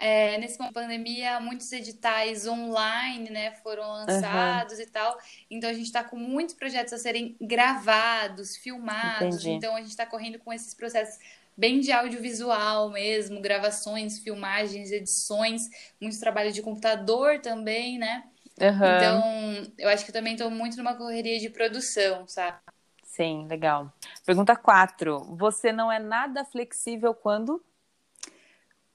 é, 0.00 0.38
nesse 0.38 0.58
momento 0.58 0.72
da 0.74 0.80
pandemia, 0.80 1.38
muitos 1.40 1.70
editais 1.72 2.46
online, 2.46 3.28
né, 3.28 3.52
foram 3.62 3.86
lançados 3.86 4.78
uhum. 4.78 4.82
e 4.82 4.86
tal. 4.86 5.18
Então 5.50 5.68
a 5.68 5.74
gente 5.74 5.84
está 5.84 6.02
com 6.02 6.16
muitos 6.16 6.54
projetos 6.54 6.94
a 6.94 6.98
serem 6.98 7.36
gravados, 7.38 8.56
filmados. 8.56 9.36
Entendi. 9.36 9.50
Então 9.50 9.76
a 9.76 9.80
gente 9.80 9.90
está 9.90 10.06
correndo 10.06 10.38
com 10.38 10.50
esses 10.50 10.72
processos 10.72 11.18
bem 11.54 11.80
de 11.80 11.92
audiovisual 11.92 12.88
mesmo, 12.88 13.42
gravações, 13.42 14.18
filmagens, 14.18 14.90
edições, 14.90 15.68
muito 16.00 16.18
trabalho 16.18 16.50
de 16.50 16.62
computador 16.62 17.38
também, 17.40 17.98
né? 17.98 18.24
Uhum. 18.58 18.96
Então, 18.96 19.72
eu 19.78 19.88
acho 19.90 20.04
que 20.04 20.10
eu 20.10 20.14
também 20.14 20.32
estou 20.32 20.50
muito 20.50 20.78
numa 20.78 20.94
correria 20.94 21.38
de 21.38 21.50
produção, 21.50 22.26
sabe? 22.26 22.56
Sim, 23.04 23.46
legal. 23.48 23.92
Pergunta 24.24 24.56
4. 24.56 25.36
Você 25.36 25.72
não 25.72 25.92
é 25.92 25.98
nada 25.98 26.42
flexível 26.42 27.12
quando? 27.12 27.62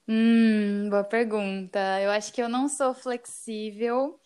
Hum, 0.08 0.90
boa 0.90 1.04
pergunta. 1.04 1.80
Eu 2.02 2.12
acho 2.12 2.32
que 2.32 2.42
eu 2.42 2.48
não 2.48 2.68
sou 2.68 2.94
flexível 2.94 4.20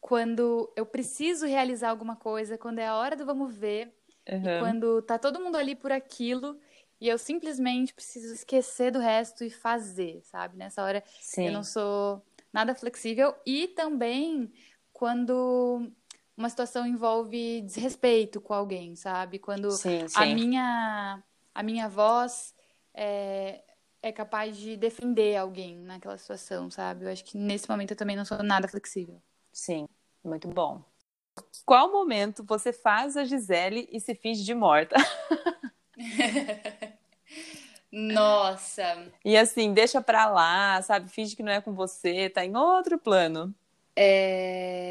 quando 0.00 0.70
eu 0.76 0.84
preciso 0.84 1.46
realizar 1.46 1.88
alguma 1.88 2.14
coisa, 2.14 2.58
quando 2.58 2.78
é 2.78 2.86
a 2.86 2.94
hora 2.94 3.16
do 3.16 3.24
vamos 3.24 3.56
ver, 3.56 3.90
uhum. 4.28 4.58
quando 4.58 5.02
tá 5.02 5.18
todo 5.18 5.40
mundo 5.40 5.56
ali 5.56 5.74
por 5.74 5.90
aquilo 5.90 6.58
e 7.00 7.08
eu 7.08 7.16
simplesmente 7.16 7.94
preciso 7.94 8.34
esquecer 8.34 8.90
do 8.90 8.98
resto 8.98 9.44
e 9.44 9.50
fazer, 9.50 10.20
sabe? 10.24 10.58
Nessa 10.58 10.82
hora 10.82 11.02
Sim. 11.20 11.46
eu 11.46 11.52
não 11.52 11.64
sou 11.64 12.22
nada 12.52 12.74
flexível 12.74 13.34
e 13.46 13.68
também 13.68 14.52
quando 14.92 15.90
uma 16.36 16.50
situação 16.50 16.86
envolve 16.86 17.62
desrespeito 17.62 18.40
com 18.40 18.52
alguém, 18.52 18.94
sabe? 18.96 19.38
Quando 19.38 19.70
sim, 19.70 20.06
sim. 20.06 20.14
a 20.16 20.26
minha 20.26 21.22
a 21.54 21.62
minha 21.62 21.88
voz 21.88 22.54
é, 22.92 23.62
é 24.04 24.12
capaz 24.12 24.56
de 24.58 24.76
defender 24.76 25.34
alguém 25.34 25.78
naquela 25.78 26.18
situação, 26.18 26.70
sabe? 26.70 27.06
Eu 27.06 27.10
acho 27.10 27.24
que 27.24 27.38
nesse 27.38 27.66
momento 27.70 27.92
eu 27.92 27.96
também 27.96 28.14
não 28.14 28.24
sou 28.26 28.42
nada 28.42 28.68
flexível. 28.68 29.18
Sim, 29.50 29.88
muito 30.22 30.46
bom. 30.46 30.84
Qual 31.64 31.90
momento 31.90 32.44
você 32.44 32.70
faz 32.70 33.16
a 33.16 33.24
Gisele 33.24 33.88
e 33.90 33.98
se 33.98 34.14
finge 34.14 34.44
de 34.44 34.54
morta? 34.54 34.94
Nossa! 37.90 39.10
E 39.24 39.38
assim, 39.38 39.72
deixa 39.72 40.02
pra 40.02 40.28
lá, 40.28 40.82
sabe? 40.82 41.08
Finge 41.08 41.34
que 41.34 41.42
não 41.42 41.52
é 41.52 41.62
com 41.62 41.72
você, 41.72 42.28
tá 42.28 42.44
em 42.44 42.54
outro 42.54 42.98
plano. 42.98 43.54
É. 43.96 44.84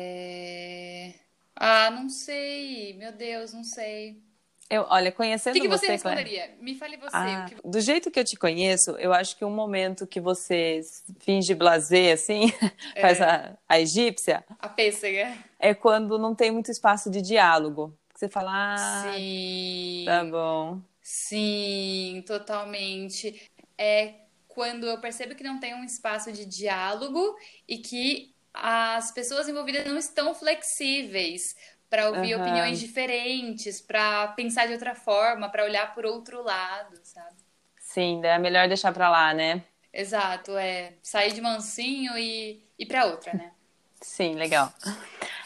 Ah, 1.56 1.92
não 1.92 2.10
sei. 2.10 2.94
Meu 2.98 3.12
Deus, 3.12 3.54
não 3.54 3.64
sei. 3.64 4.24
Eu, 4.70 4.86
olha, 4.90 5.12
conhecendo 5.12 5.54
que, 5.54 5.62
que 5.62 5.68
você, 5.68 5.86
você 5.86 5.92
responderia? 5.92 6.48
Claire, 6.48 6.64
Me 6.64 6.76
fale 6.76 6.98
você. 6.98 7.16
Ah, 7.16 7.46
que... 7.48 7.56
Do 7.68 7.80
jeito 7.80 8.10
que 8.10 8.20
eu 8.20 8.24
te 8.24 8.36
conheço, 8.36 8.92
eu 8.92 9.14
acho 9.14 9.38
que 9.38 9.46
um 9.46 9.52
momento 9.52 10.08
que 10.08 10.20
você 10.20 10.82
finge 11.20 11.54
blazer, 11.54 12.14
assim, 12.14 12.52
é. 12.96 13.02
faz 13.02 13.22
a, 13.22 13.58
a 13.68 13.80
egípcia... 13.80 14.44
A 14.60 14.70
pêssega. 14.70 15.38
É 15.60 15.74
quando 15.74 16.18
não 16.18 16.34
tem 16.34 16.50
muito 16.50 16.72
espaço 16.72 17.10
de 17.10 17.22
diálogo. 17.22 17.96
Você 18.16 18.30
fala, 18.30 18.52
ah, 18.54 19.12
Sim. 19.14 20.04
tá 20.06 20.24
bom. 20.24 20.82
Sim, 21.02 22.24
totalmente. 22.26 23.52
É 23.78 24.14
quando 24.48 24.86
eu 24.86 25.00
percebo 25.00 25.36
que 25.36 25.44
não 25.44 25.60
tem 25.60 25.74
um 25.74 25.84
espaço 25.84 26.32
de 26.32 26.46
diálogo 26.46 27.36
e 27.68 27.80
que 27.80 28.34
as 28.54 29.12
pessoas 29.12 29.50
envolvidas 29.50 29.86
não 29.86 29.98
estão 29.98 30.36
flexíveis 30.36 31.56
para 31.94 32.10
ouvir 32.10 32.34
uhum. 32.34 32.42
opiniões 32.42 32.80
diferentes, 32.80 33.80
para 33.80 34.30
pensar 34.30 34.66
de 34.66 34.74
outra 34.74 34.96
forma, 34.96 35.48
para 35.48 35.64
olhar 35.64 35.94
por 35.94 36.08
outro 36.08 36.42
lado, 36.42 37.00
sabe? 37.04 37.36
Sim, 37.80 38.20
é 38.26 38.40
melhor 38.40 38.68
deixar 38.68 38.92
para 38.92 39.12
lá, 39.12 39.32
né? 39.32 39.64
Exato, 39.94 40.58
é 40.58 40.94
sair 41.04 41.34
de 41.34 41.40
mansinho 41.40 42.18
e 42.18 42.68
ir 42.80 42.88
para 42.88 43.06
outra, 43.06 43.36
né? 43.36 43.52
Sim, 44.02 44.34
legal. 44.34 44.74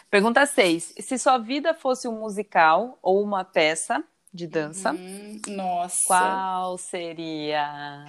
Pergunta 0.09 0.45
6. 0.45 0.93
Se 1.01 1.17
sua 1.17 1.37
vida 1.37 1.73
fosse 1.73 2.07
um 2.07 2.17
musical 2.17 2.97
ou 3.01 3.21
uma 3.21 3.43
peça 3.43 4.01
de 4.33 4.47
dança, 4.47 4.93
hum, 4.93 5.41
nossa. 5.49 6.07
qual 6.07 6.77
seria? 6.77 8.05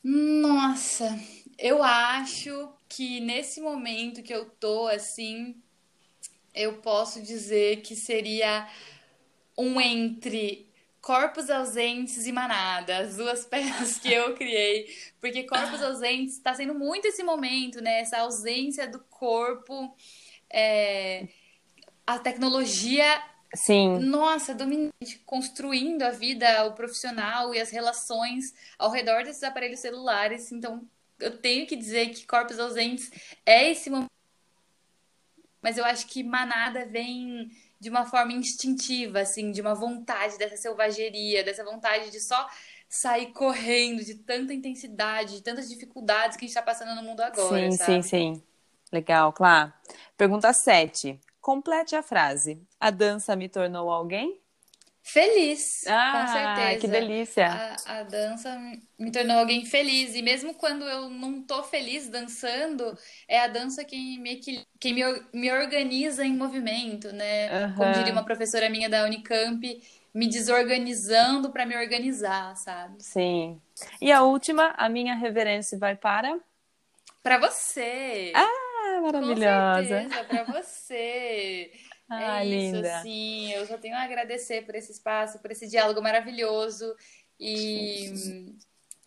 Nossa, 0.00 1.18
eu 1.58 1.82
acho 1.82 2.72
que 2.88 3.18
nesse 3.18 3.60
momento 3.60 4.22
que 4.22 4.32
eu 4.32 4.48
tô 4.48 4.86
assim, 4.86 5.60
eu 6.54 6.74
posso 6.74 7.20
dizer 7.20 7.82
que 7.82 7.96
seria 7.96 8.68
um 9.58 9.80
entre 9.80 10.72
Corpos 11.00 11.50
Ausentes 11.50 12.26
e 12.26 12.32
Manada, 12.32 12.98
as 12.98 13.16
duas 13.16 13.44
peças 13.46 13.98
que 13.98 14.12
eu 14.12 14.34
criei. 14.34 14.88
Porque 15.20 15.44
Corpos 15.44 15.82
Ausentes 15.82 16.36
está 16.36 16.54
sendo 16.54 16.74
muito 16.74 17.06
esse 17.06 17.22
momento, 17.22 17.80
né? 17.80 18.00
Essa 18.00 18.18
ausência 18.18 18.88
do 18.88 19.00
corpo. 19.00 19.94
É... 20.48 21.28
A 22.06 22.18
tecnologia. 22.18 23.22
Sim. 23.54 23.98
Nossa, 23.98 24.54
dominante, 24.54 25.18
construindo 25.24 26.02
a 26.02 26.10
vida, 26.10 26.66
o 26.66 26.72
profissional 26.72 27.54
e 27.54 27.60
as 27.60 27.70
relações 27.70 28.52
ao 28.78 28.90
redor 28.90 29.24
desses 29.24 29.42
aparelhos 29.42 29.80
celulares. 29.80 30.50
Então, 30.50 30.82
eu 31.20 31.38
tenho 31.38 31.66
que 31.66 31.76
dizer 31.76 32.10
que 32.10 32.26
Corpos 32.26 32.58
Ausentes 32.58 33.10
é 33.46 33.70
esse 33.70 33.90
momento. 33.90 34.10
Mas 35.64 35.78
eu 35.78 35.84
acho 35.86 36.06
que 36.08 36.22
Manada 36.22 36.84
vem 36.84 37.50
de 37.80 37.88
uma 37.88 38.04
forma 38.04 38.34
instintiva, 38.34 39.20
assim, 39.20 39.50
de 39.50 39.62
uma 39.62 39.74
vontade 39.74 40.36
dessa 40.36 40.58
selvageria, 40.58 41.42
dessa 41.42 41.64
vontade 41.64 42.10
de 42.10 42.20
só 42.20 42.46
sair 42.86 43.32
correndo 43.32 44.04
de 44.04 44.16
tanta 44.16 44.52
intensidade, 44.52 45.36
de 45.36 45.42
tantas 45.42 45.66
dificuldades 45.66 46.36
que 46.36 46.44
a 46.44 46.46
gente 46.46 46.54
está 46.54 46.60
passando 46.60 46.94
no 46.94 47.02
mundo 47.02 47.22
agora. 47.22 47.70
Sim, 47.70 47.76
sabe? 47.78 48.02
sim, 48.02 48.34
sim. 48.34 48.42
Legal, 48.92 49.32
claro. 49.32 49.72
Pergunta 50.18 50.52
7. 50.52 51.18
Complete 51.40 51.96
a 51.96 52.02
frase. 52.02 52.60
A 52.78 52.90
dança 52.90 53.34
me 53.34 53.48
tornou 53.48 53.88
alguém? 53.88 54.38
Feliz, 55.06 55.86
ah, 55.86 56.12
com 56.12 56.32
certeza. 56.32 56.80
Que 56.80 56.88
delícia. 56.88 57.46
A, 57.46 57.98
a, 57.98 58.02
dança 58.04 58.58
me 58.98 59.12
tornou 59.12 59.38
alguém 59.38 59.66
feliz. 59.66 60.14
E 60.14 60.22
mesmo 60.22 60.54
quando 60.54 60.82
eu 60.86 61.10
não 61.10 61.42
tô 61.42 61.62
feliz 61.62 62.08
dançando, 62.08 62.96
é 63.28 63.38
a 63.38 63.46
dança 63.46 63.84
quem 63.84 64.18
me, 64.18 64.40
me, 64.82 65.02
me 65.34 65.52
organiza 65.52 66.24
em 66.24 66.34
movimento, 66.34 67.12
né? 67.12 67.66
Uhum. 67.66 67.74
Como 67.74 67.92
diria 67.92 68.12
uma 68.14 68.24
professora 68.24 68.70
minha 68.70 68.88
da 68.88 69.04
Unicamp, 69.04 69.82
me 70.14 70.26
desorganizando 70.26 71.50
para 71.52 71.66
me 71.66 71.76
organizar, 71.76 72.56
sabe? 72.56 73.02
Sim. 73.02 73.60
E 74.00 74.10
a 74.10 74.22
última, 74.22 74.72
a 74.74 74.88
minha 74.88 75.14
reverência 75.14 75.78
vai 75.78 75.94
para? 75.94 76.40
Para 77.22 77.36
você. 77.36 78.32
Ah, 78.34 79.00
maravilhosa. 79.02 79.82
Com 79.82 79.86
certeza, 79.86 80.24
para 80.24 80.44
você. 80.44 81.72
Ah, 82.16 82.44
é 82.44 82.46
isso, 82.46 82.76
linda. 82.76 83.00
sim. 83.02 83.52
Eu 83.52 83.66
só 83.66 83.78
tenho 83.78 83.96
a 83.96 84.02
agradecer 84.02 84.64
por 84.64 84.74
esse 84.74 84.92
espaço, 84.92 85.38
por 85.38 85.50
esse 85.50 85.68
diálogo 85.68 86.02
maravilhoso. 86.02 86.94
E 87.38 88.46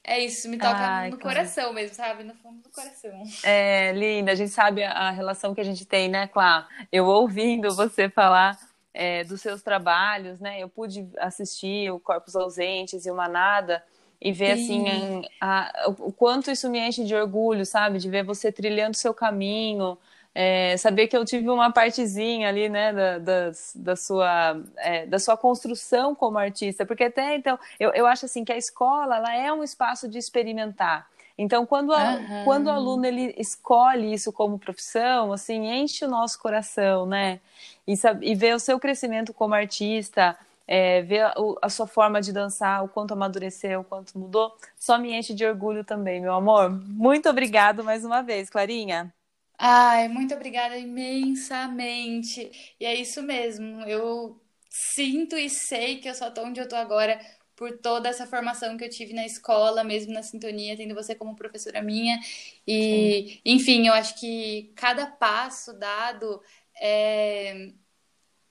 é 0.03 0.19
isso, 0.19 0.49
me 0.49 0.57
toca 0.57 0.77
Ai, 0.77 1.09
no 1.09 1.19
coração 1.19 1.73
mesmo, 1.73 1.95
sabe? 1.95 2.23
No 2.23 2.33
fundo 2.35 2.61
do 2.61 2.69
coração. 2.69 3.23
É, 3.43 3.91
linda. 3.91 4.31
A 4.31 4.35
gente 4.35 4.51
sabe 4.51 4.83
a 4.83 5.11
relação 5.11 5.53
que 5.53 5.61
a 5.61 5.65
gente 5.65 5.85
tem, 5.85 6.07
né, 6.07 6.27
Clá? 6.27 6.67
Eu 6.91 7.05
ouvindo 7.05 7.75
você 7.75 8.09
falar 8.09 8.57
é, 8.93 9.23
dos 9.25 9.41
seus 9.41 9.61
trabalhos, 9.61 10.39
né? 10.39 10.61
Eu 10.61 10.69
pude 10.69 11.07
assistir 11.19 11.91
o 11.91 11.99
Corpos 11.99 12.35
Ausentes 12.35 13.05
e 13.05 13.11
o 13.11 13.15
Manada 13.15 13.83
e 14.19 14.31
ver, 14.31 14.57
Sim. 14.57 14.87
assim, 14.87 15.25
a, 15.39 15.85
a, 15.85 15.89
o 15.89 16.11
quanto 16.11 16.49
isso 16.49 16.69
me 16.69 16.79
enche 16.79 17.03
de 17.03 17.13
orgulho, 17.13 17.65
sabe? 17.65 17.99
De 17.99 18.09
ver 18.09 18.23
você 18.23 18.51
trilhando 18.51 18.95
o 18.95 18.97
seu 18.97 19.13
caminho, 19.13 19.97
é, 20.39 20.77
saber 20.77 21.07
que 21.07 21.17
eu 21.17 21.25
tive 21.25 21.49
uma 21.49 21.71
partezinha 21.71 22.47
ali, 22.47 22.69
né, 22.69 22.93
da, 22.93 23.17
da, 23.17 23.51
da 23.73 23.95
sua, 23.95 24.61
é, 24.77 25.03
da 25.07 25.17
sua 25.17 25.35
construção 25.35 26.13
como 26.13 26.37
artista, 26.37 26.85
porque 26.85 27.05
até 27.05 27.35
então, 27.35 27.57
eu, 27.79 27.89
eu 27.93 28.05
acho 28.05 28.25
assim 28.25 28.45
que 28.45 28.53
a 28.53 28.57
escola, 28.57 29.17
ela 29.17 29.35
é 29.35 29.51
um 29.51 29.63
espaço 29.63 30.07
de 30.07 30.19
experimentar, 30.19 31.07
então, 31.35 31.65
quando, 31.65 31.91
a, 31.91 32.15
uhum. 32.15 32.43
quando 32.45 32.67
o 32.67 32.71
aluno 32.71 33.05
ele 33.05 33.33
escolhe 33.37 34.11
isso 34.11 34.31
como 34.31 34.57
profissão, 34.57 35.31
assim, 35.31 35.67
enche 35.71 36.03
o 36.03 36.07
nosso 36.07 36.39
coração, 36.39 37.05
né? 37.05 37.39
E, 37.87 37.93
e 38.21 38.33
ver 38.33 38.55
o 38.55 38.59
seu 38.59 38.79
crescimento 38.79 39.31
como 39.31 39.53
artista, 39.53 40.35
é, 40.67 41.03
ver 41.03 41.21
a, 41.21 41.35
a, 41.61 41.69
sua 41.69 41.85
forma 41.85 42.21
de 42.21 42.33
dançar, 42.33 42.83
o 42.83 42.87
quanto 42.87 43.13
amadureceu, 43.13 43.81
o 43.81 43.83
quanto 43.83 44.17
mudou, 44.17 44.51
só 44.75 44.97
me 44.97 45.13
enche 45.13 45.33
de 45.33 45.45
orgulho 45.45 45.83
também, 45.83 46.19
meu 46.19 46.33
amor. 46.33 46.71
Muito 46.71 47.29
obrigado 47.29 47.83
mais 47.83 48.03
uma 48.03 48.23
vez, 48.23 48.49
Clarinha. 48.49 49.13
Ai, 49.57 50.07
muito 50.07 50.33
obrigada 50.35 50.77
imensamente. 50.77 52.51
E 52.79 52.85
é 52.85 52.95
isso 52.95 53.23
mesmo. 53.23 53.81
Eu 53.81 54.39
sinto 54.69 55.35
e 55.37 55.49
sei 55.49 55.99
que 55.99 56.07
eu 56.09 56.13
só 56.15 56.29
tô 56.31 56.43
onde 56.43 56.59
eu 56.59 56.67
tô 56.69 56.75
agora 56.75 57.19
por 57.55 57.75
toda 57.79 58.07
essa 58.09 58.27
formação 58.27 58.77
que 58.77 58.83
eu 58.85 58.89
tive 58.89 59.13
na 59.13 59.25
escola, 59.25 59.83
mesmo 59.83 60.13
na 60.13 60.21
sintonia, 60.21 60.77
tendo 60.77 60.93
você 60.93 61.15
como 61.15 61.35
professora 61.35 61.81
minha. 61.81 62.19
E, 62.67 63.41
Sim. 63.41 63.41
enfim, 63.45 63.87
eu 63.87 63.93
acho 63.93 64.19
que 64.19 64.71
cada 64.75 65.07
passo 65.07 65.73
dado 65.73 66.41
é 66.79 67.71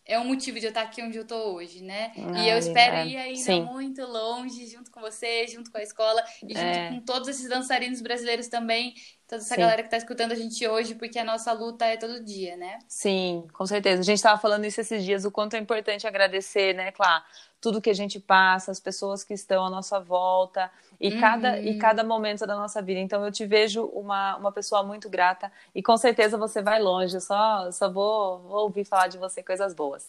é 0.07 0.19
um 0.21 0.25
motivo 0.25 0.59
de 0.61 0.67
eu 0.67 0.69
estar 0.71 0.83
aqui 0.83 1.03
onde 1.03 1.19
eu 1.19 1.23
estou 1.23 1.55
hoje, 1.55 1.83
né? 1.83 2.13
Ah, 2.33 2.41
e 2.41 2.49
eu 2.49 2.57
espero 2.59 2.95
é. 2.95 3.07
ir 3.09 3.17
ainda 3.17 3.43
Sim. 3.43 3.63
muito 3.65 4.03
longe, 4.03 4.67
junto 4.67 4.91
com 4.91 5.01
você, 5.01 5.47
junto 5.49 5.71
com 5.71 5.79
a 5.79 5.83
escola, 5.83 6.23
e 6.49 6.55
junto 6.55 6.79
é. 6.79 6.89
com 6.89 7.01
todos 7.01 7.29
esses 7.29 7.49
dançarinos 7.49 8.01
brasileiros 8.01 8.47
também, 8.49 8.95
toda 9.29 9.43
essa 9.43 9.55
Sim. 9.55 9.61
galera 9.61 9.83
que 9.83 9.89
está 9.89 9.97
escutando 9.97 10.33
a 10.33 10.35
gente 10.35 10.67
hoje, 10.67 10.95
porque 10.95 11.19
a 11.19 11.25
nossa 11.25 11.53
luta 11.53 11.85
é 11.85 11.97
todo 11.97 12.23
dia, 12.23 12.57
né? 12.57 12.79
Sim, 12.87 13.47
com 13.53 13.67
certeza. 13.67 14.01
A 14.01 14.05
gente 14.05 14.19
estava 14.19 14.41
falando 14.41 14.65
isso 14.65 14.81
esses 14.81 15.05
dias, 15.05 15.25
o 15.25 15.31
quanto 15.31 15.55
é 15.55 15.59
importante 15.59 16.07
agradecer, 16.07 16.75
né, 16.75 16.93
Clá? 16.93 17.25
Tudo 17.61 17.81
que 17.81 17.91
a 17.91 17.95
gente 17.95 18.21
passa, 18.21 18.71
as 18.71 18.79
pessoas 18.79 19.25
que 19.25 19.35
estão 19.35 19.65
à 19.65 19.71
nossa 19.71 19.99
volta, 19.99 20.71
e, 21.01 21.13
uhum. 21.13 21.21
cada, 21.21 21.61
e 21.61 21.77
cada 21.79 22.05
momento 22.05 22.47
da 22.47 22.55
nossa 22.55 22.81
vida. 22.81 23.01
Então, 23.01 23.25
eu 23.25 23.33
te 23.33 23.45
vejo 23.45 23.85
uma, 23.87 24.37
uma 24.37 24.53
pessoa 24.53 24.83
muito 24.83 25.09
grata, 25.09 25.51
e 25.75 25.83
com 25.83 25.97
certeza 25.97 26.39
você 26.39 26.63
vai 26.63 26.81
longe. 26.81 27.17
Eu 27.17 27.21
só, 27.21 27.71
só 27.73 27.91
vou, 27.91 28.39
vou 28.41 28.63
ouvir 28.63 28.85
falar 28.85 29.09
de 29.09 29.19
você 29.19 29.43
coisas 29.43 29.75
boas. 29.75 30.09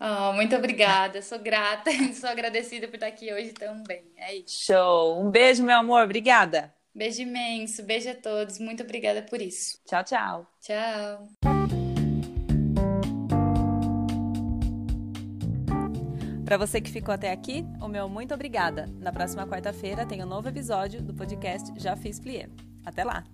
Oh, 0.00 0.32
muito 0.32 0.56
obrigada, 0.56 1.22
sou 1.22 1.38
grata, 1.38 1.90
sou 2.14 2.28
agradecida 2.28 2.88
por 2.88 2.94
estar 2.94 3.06
aqui 3.06 3.32
hoje 3.32 3.52
também. 3.52 4.02
É 4.16 4.34
isso. 4.34 4.64
Show! 4.66 5.20
Um 5.20 5.30
beijo, 5.30 5.62
meu 5.62 5.76
amor, 5.76 6.02
obrigada. 6.02 6.74
Beijo 6.94 7.22
imenso, 7.22 7.82
beijo 7.82 8.10
a 8.10 8.14
todos. 8.14 8.58
Muito 8.58 8.82
obrigada 8.82 9.22
por 9.22 9.42
isso. 9.42 9.78
Tchau, 9.84 10.04
tchau. 10.04 10.46
Tchau. 10.60 11.28
Para 16.44 16.58
você 16.58 16.80
que 16.80 16.90
ficou 16.90 17.12
até 17.12 17.32
aqui, 17.32 17.64
o 17.80 17.88
meu 17.88 18.08
muito 18.08 18.34
obrigada. 18.34 18.86
Na 19.00 19.10
próxima 19.10 19.46
quarta-feira 19.46 20.06
tem 20.06 20.22
um 20.22 20.26
novo 20.26 20.48
episódio 20.48 21.02
do 21.02 21.14
podcast 21.14 21.72
Já 21.76 21.96
Fiz 21.96 22.20
Plié. 22.20 22.48
Até 22.84 23.02
lá! 23.02 23.24